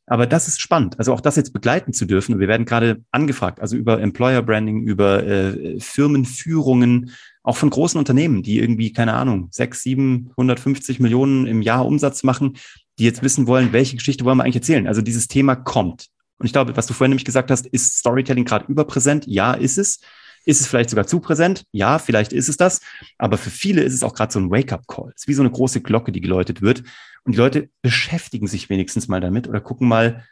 [0.07, 2.35] Aber das ist spannend, also auch das jetzt begleiten zu dürfen.
[2.35, 7.13] Und wir werden gerade angefragt, also über Employer Branding, über äh, Firmenführungen,
[7.45, 12.23] auch von großen Unternehmen, die irgendwie, keine Ahnung, sechs, sieben, 150 Millionen im Jahr Umsatz
[12.25, 12.57] machen,
[12.99, 14.87] die jetzt wissen wollen, welche Geschichte wollen wir eigentlich erzählen.
[14.87, 16.09] Also dieses Thema kommt.
[16.43, 19.29] Und ich glaube, was du vorhin nämlich gesagt hast, ist Storytelling gerade überpräsent?
[19.29, 20.01] Ja, ist es.
[20.45, 21.67] Ist es vielleicht sogar zu präsent?
[21.71, 22.81] Ja, vielleicht ist es das.
[23.17, 25.13] Aber für viele ist es auch gerade so ein Wake-up-Call.
[25.15, 26.83] Es ist wie so eine große Glocke, die geläutet wird.
[27.23, 30.25] Und die Leute beschäftigen sich wenigstens mal damit oder gucken mal,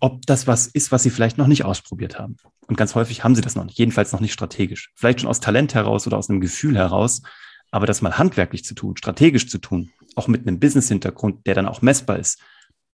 [0.00, 2.38] ob das was ist, was sie vielleicht noch nicht ausprobiert haben.
[2.66, 4.90] Und ganz häufig haben sie das noch nicht, jedenfalls noch nicht strategisch.
[4.96, 7.22] Vielleicht schon aus Talent heraus oder aus einem Gefühl heraus.
[7.70, 11.68] Aber das mal handwerklich zu tun, strategisch zu tun, auch mit einem Business-Hintergrund, der dann
[11.68, 12.40] auch messbar ist,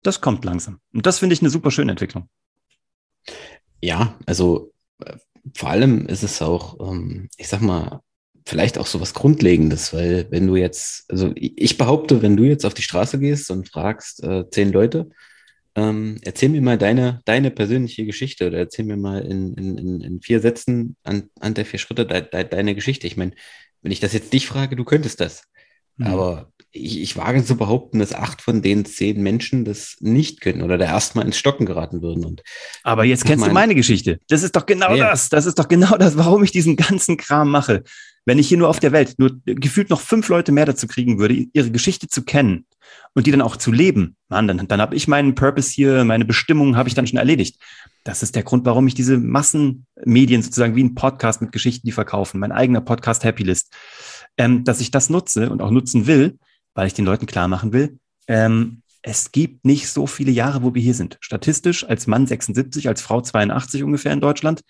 [0.03, 0.79] das kommt langsam.
[0.93, 2.27] Und das finde ich eine super schöne Entwicklung.
[3.81, 5.17] Ja, also äh,
[5.55, 8.01] vor allem ist es auch, ähm, ich sag mal,
[8.45, 12.65] vielleicht auch so was Grundlegendes, weil wenn du jetzt, also ich behaupte, wenn du jetzt
[12.65, 15.09] auf die Straße gehst und fragst äh, zehn Leute,
[15.75, 20.21] ähm, erzähl mir mal deine, deine persönliche Geschichte oder erzähl mir mal in, in, in
[20.21, 23.07] vier Sätzen an, an der vier Schritte de, de, deine Geschichte.
[23.07, 23.31] Ich meine,
[23.81, 25.43] wenn ich das jetzt dich frage, du könntest das.
[25.97, 26.07] Mhm.
[26.07, 30.61] Aber ich, ich wage zu behaupten, dass acht von den zehn Menschen das nicht können
[30.61, 32.25] oder da erstmal ins Stocken geraten würden.
[32.25, 32.43] Und
[32.83, 34.19] Aber jetzt kennst mein, du meine Geschichte.
[34.29, 35.09] Das ist doch genau ja.
[35.09, 35.29] das.
[35.29, 37.83] Das ist doch genau das, warum ich diesen ganzen Kram mache.
[38.25, 41.19] Wenn ich hier nur auf der Welt nur gefühlt noch fünf Leute mehr dazu kriegen
[41.19, 42.65] würde, ihre Geschichte zu kennen
[43.15, 46.25] und die dann auch zu leben, Mann, dann, dann habe ich meinen Purpose hier, meine
[46.25, 47.59] Bestimmung habe ich dann schon erledigt.
[48.03, 51.91] Das ist der Grund, warum ich diese Massenmedien sozusagen wie ein Podcast mit Geschichten, die
[51.91, 53.73] verkaufen, mein eigener Podcast Happy List,
[54.37, 56.37] ähm, dass ich das nutze und auch nutzen will,
[56.73, 60.75] weil ich den Leuten klar machen will, ähm, es gibt nicht so viele Jahre, wo
[60.75, 61.17] wir hier sind.
[61.21, 64.61] Statistisch als Mann 76, als Frau 82 ungefähr in Deutschland.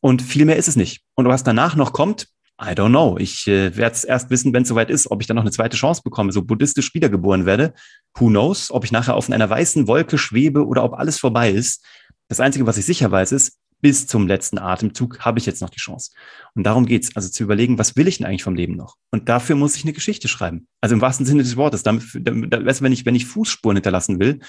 [0.00, 1.02] Und viel mehr ist es nicht.
[1.14, 2.28] Und was danach noch kommt,
[2.60, 3.16] I don't know.
[3.18, 5.52] Ich äh, werde es erst wissen, wenn es soweit ist, ob ich dann noch eine
[5.52, 7.72] zweite Chance bekomme, so buddhistisch wiedergeboren werde.
[8.16, 8.72] Who knows?
[8.72, 11.84] Ob ich nachher auf einer weißen Wolke schwebe oder ob alles vorbei ist.
[12.26, 15.70] Das Einzige, was ich sicher weiß, ist, bis zum letzten Atemzug habe ich jetzt noch
[15.70, 16.12] die Chance.
[16.54, 18.96] Und darum geht's, also zu überlegen, was will ich denn eigentlich vom Leben noch?
[19.10, 20.66] Und dafür muss ich eine Geschichte schreiben.
[20.80, 21.82] Also im wahrsten Sinne des Wortes.
[21.82, 24.40] Damit, damit, wenn, ich, wenn ich Fußspuren hinterlassen will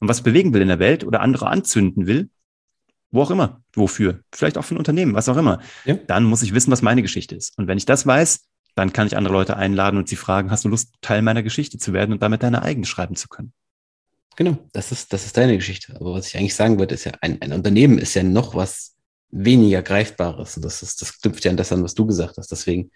[0.00, 2.30] und was bewegen will in der Welt oder andere anzünden will,
[3.10, 5.94] wo auch immer, wofür, vielleicht auch für ein Unternehmen, was auch immer, ja.
[5.94, 7.56] dann muss ich wissen, was meine Geschichte ist.
[7.56, 10.64] Und wenn ich das weiß, dann kann ich andere Leute einladen und sie fragen, hast
[10.64, 13.52] du Lust, Teil meiner Geschichte zu werden und damit deine eigene schreiben zu können?
[14.38, 15.96] Genau, das ist, das ist deine Geschichte.
[15.96, 18.94] Aber was ich eigentlich sagen würde, ist ja, ein, ein Unternehmen ist ja noch was
[19.32, 20.56] weniger Greifbares.
[20.56, 22.52] Und das ist, das knüpft ja an das an, was du gesagt hast.
[22.52, 22.92] Deswegen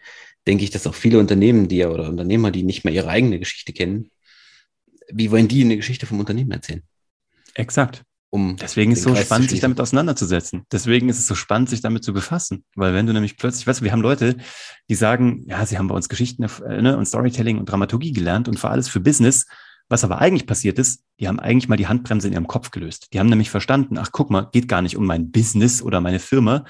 [0.47, 3.41] denke ich, dass auch viele Unternehmen, die ja oder Unternehmer, die nicht mehr ihre eigene
[3.41, 4.13] Geschichte kennen,
[5.11, 6.85] wie wollen die eine Geschichte vom Unternehmen erzählen?
[7.55, 8.05] Exakt.
[8.31, 10.65] Um Deswegen ist es so Kreis spannend, sich damit auseinanderzusetzen.
[10.71, 12.63] Deswegen ist es so spannend, sich damit zu befassen.
[12.77, 14.37] Weil wenn du nämlich plötzlich, weißt du, wir haben Leute,
[14.89, 18.47] die sagen, ja, sie haben bei uns Geschichten äh, ne, und Storytelling und Dramaturgie gelernt
[18.47, 19.47] und für alles für Business.
[19.93, 23.09] Was aber eigentlich passiert ist, die haben eigentlich mal die Handbremse in ihrem Kopf gelöst.
[23.13, 26.19] Die haben nämlich verstanden, ach guck mal, geht gar nicht um mein Business oder meine
[26.19, 26.65] Firma.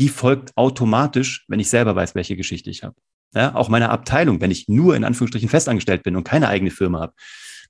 [0.00, 2.96] Die folgt automatisch, wenn ich selber weiß, welche Geschichte ich habe.
[3.36, 6.98] Ja, auch meine Abteilung, wenn ich nur in Anführungsstrichen festangestellt bin und keine eigene Firma
[6.98, 7.12] habe.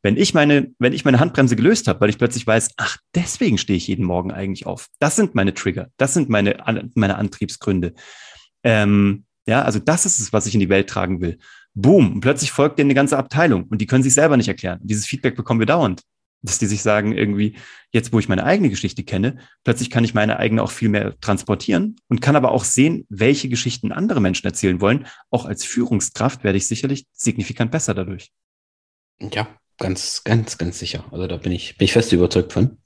[0.03, 3.59] Wenn ich meine, wenn ich meine Handbremse gelöst habe, weil ich plötzlich weiß, ach, deswegen
[3.59, 4.89] stehe ich jeden Morgen eigentlich auf.
[4.99, 6.57] Das sind meine Trigger, das sind meine,
[6.95, 7.93] meine Antriebsgründe.
[8.64, 11.37] Ähm, ja, also das ist es, was ich in die Welt tragen will.
[11.79, 14.81] Boom, und plötzlich folgt dir eine ganze Abteilung und die können sich selber nicht erklären.
[14.81, 16.03] Und dieses Feedback bekommen wir dauernd.
[16.43, 17.57] dass die sich sagen, irgendwie,
[17.93, 21.18] jetzt wo ich meine eigene Geschichte kenne, plötzlich kann ich meine eigene auch viel mehr
[21.20, 25.07] transportieren und kann aber auch sehen, welche Geschichten andere Menschen erzählen wollen.
[25.31, 28.31] Auch als Führungskraft werde ich sicherlich signifikant besser dadurch.
[29.20, 29.49] Ja,
[29.79, 31.05] ganz, ganz, ganz sicher.
[31.11, 32.79] Also da bin ich, bin ich fest überzeugt von.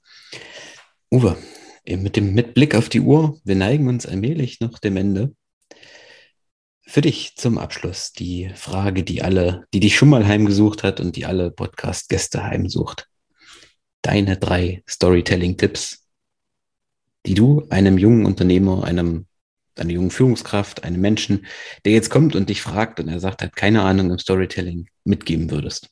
[1.11, 1.37] Uwe,
[1.85, 5.35] mit dem mit Blick auf die Uhr, wir neigen uns allmählich noch dem Ende.
[6.91, 11.15] Für dich zum Abschluss die Frage, die alle, die dich schon mal heimgesucht hat und
[11.15, 13.07] die alle Podcast-Gäste heimsucht.
[14.01, 16.05] Deine drei Storytelling-Tipps,
[17.25, 19.25] die du einem jungen Unternehmer, einem,
[19.77, 21.45] einer jungen Führungskraft, einem Menschen,
[21.85, 24.89] der jetzt kommt und dich fragt und er sagt, er hat keine Ahnung im Storytelling,
[25.05, 25.91] mitgeben würdest.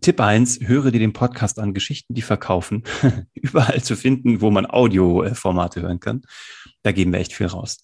[0.00, 2.84] Tipp eins: höre dir den Podcast an, Geschichten, die verkaufen,
[3.34, 6.22] überall zu finden, wo man Audioformate hören kann.
[6.82, 7.78] Da geben wir echt viel raus.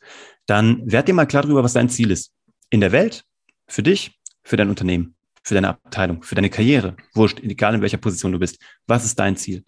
[0.46, 2.32] Dann werd dir mal klar darüber, was dein Ziel ist.
[2.70, 3.24] In der Welt,
[3.66, 7.98] für dich, für dein Unternehmen, für deine Abteilung, für deine Karriere, wurscht, egal in welcher
[7.98, 8.58] Position du bist.
[8.86, 9.64] Was ist dein Ziel?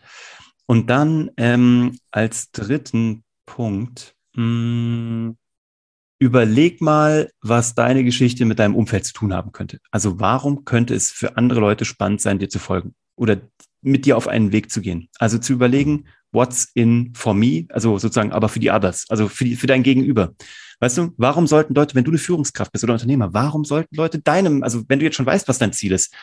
[0.67, 5.37] Und dann ähm, als dritten Punkt, mh, hm,
[6.19, 9.79] überleg mal, was deine Geschichte mit deinem Umfeld zu tun haben könnte.
[9.91, 13.41] Also warum könnte es für andere Leute spannend sein, dir zu folgen oder
[13.83, 15.09] mit dir auf einen Weg zu gehen?
[15.19, 19.45] Also zu überlegen, what's in for me, also sozusagen, aber für die others, also für,
[19.45, 20.35] die, für dein Gegenüber.
[20.81, 24.19] Weißt du, warum sollten Leute, wenn du eine Führungskraft bist oder Unternehmer, warum sollten Leute
[24.19, 26.15] deinem, also wenn du jetzt schon weißt, was dein Ziel ist,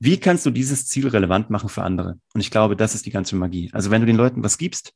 [0.00, 2.18] wie kannst du dieses Ziel relevant machen für andere?
[2.34, 3.70] Und ich glaube, das ist die ganze Magie.
[3.72, 4.92] Also wenn du den Leuten was gibst,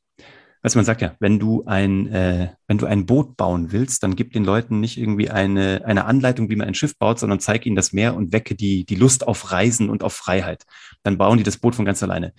[0.61, 4.15] Du, man sagt ja, wenn du ein, äh, wenn du ein Boot bauen willst, dann
[4.15, 7.65] gib den Leuten nicht irgendwie eine, eine Anleitung, wie man ein Schiff baut, sondern zeig
[7.65, 10.65] ihnen das Meer und wecke die, die Lust auf Reisen und auf Freiheit.
[11.03, 12.33] Dann bauen die das Boot von ganz alleine.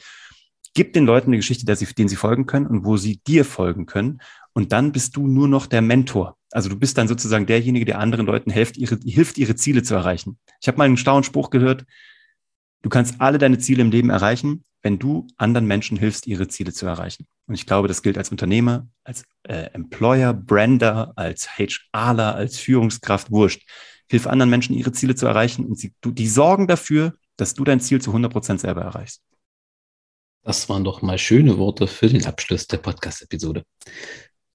[0.74, 3.44] Gib den Leuten eine Geschichte, der sie, denen sie folgen können und wo sie dir
[3.44, 4.20] folgen können.
[4.52, 6.36] Und dann bist du nur noch der Mentor.
[6.52, 9.94] Also du bist dann sozusagen derjenige, der anderen Leuten hilft, ihre, hilft, ihre Ziele zu
[9.94, 10.38] erreichen.
[10.60, 11.86] Ich habe mal einen stauen Spruch gehört,
[12.82, 16.72] Du kannst alle deine Ziele im Leben erreichen, wenn du anderen Menschen hilfst, ihre Ziele
[16.72, 17.26] zu erreichen.
[17.46, 23.30] Und ich glaube, das gilt als Unternehmer, als äh, Employer, Brander, als HRler, als Führungskraft,
[23.30, 23.68] wurscht.
[24.08, 27.64] Hilf anderen Menschen, ihre Ziele zu erreichen und sie, du, die sorgen dafür, dass du
[27.64, 29.22] dein Ziel zu 100 Prozent selber erreichst.
[30.42, 33.62] Das waren doch mal schöne Worte für den Abschluss der Podcast-Episode.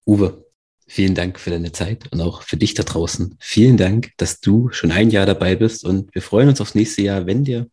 [0.05, 0.45] Uwe,
[0.87, 3.37] vielen Dank für deine Zeit und auch für dich da draußen.
[3.39, 7.03] Vielen Dank, dass du schon ein Jahr dabei bist und wir freuen uns aufs nächste
[7.03, 7.69] Jahr, wenn dir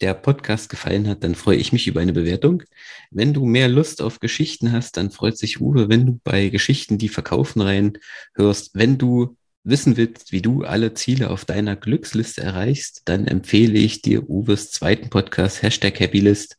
[0.00, 2.62] der Podcast gefallen hat, dann freue ich mich über eine Bewertung.
[3.10, 6.98] Wenn du mehr Lust auf Geschichten hast, dann freut sich Uwe, wenn du bei Geschichten,
[6.98, 7.98] die verkaufen rein
[8.34, 8.70] hörst.
[8.74, 14.02] Wenn du wissen willst, wie du alle Ziele auf deiner Glücksliste erreichst, dann empfehle ich
[14.02, 16.58] dir Uwes zweiten Podcast, Hashtag Happylist.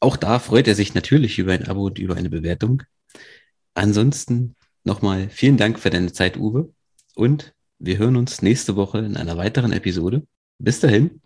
[0.00, 2.82] Auch da freut er sich natürlich über ein Abo und über eine Bewertung.
[3.74, 6.72] Ansonsten nochmal vielen Dank für deine Zeit, Uwe.
[7.14, 10.26] Und wir hören uns nächste Woche in einer weiteren Episode.
[10.58, 11.20] Bis dahin.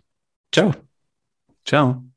[0.51, 0.92] Ciao.
[1.65, 2.12] Ciao.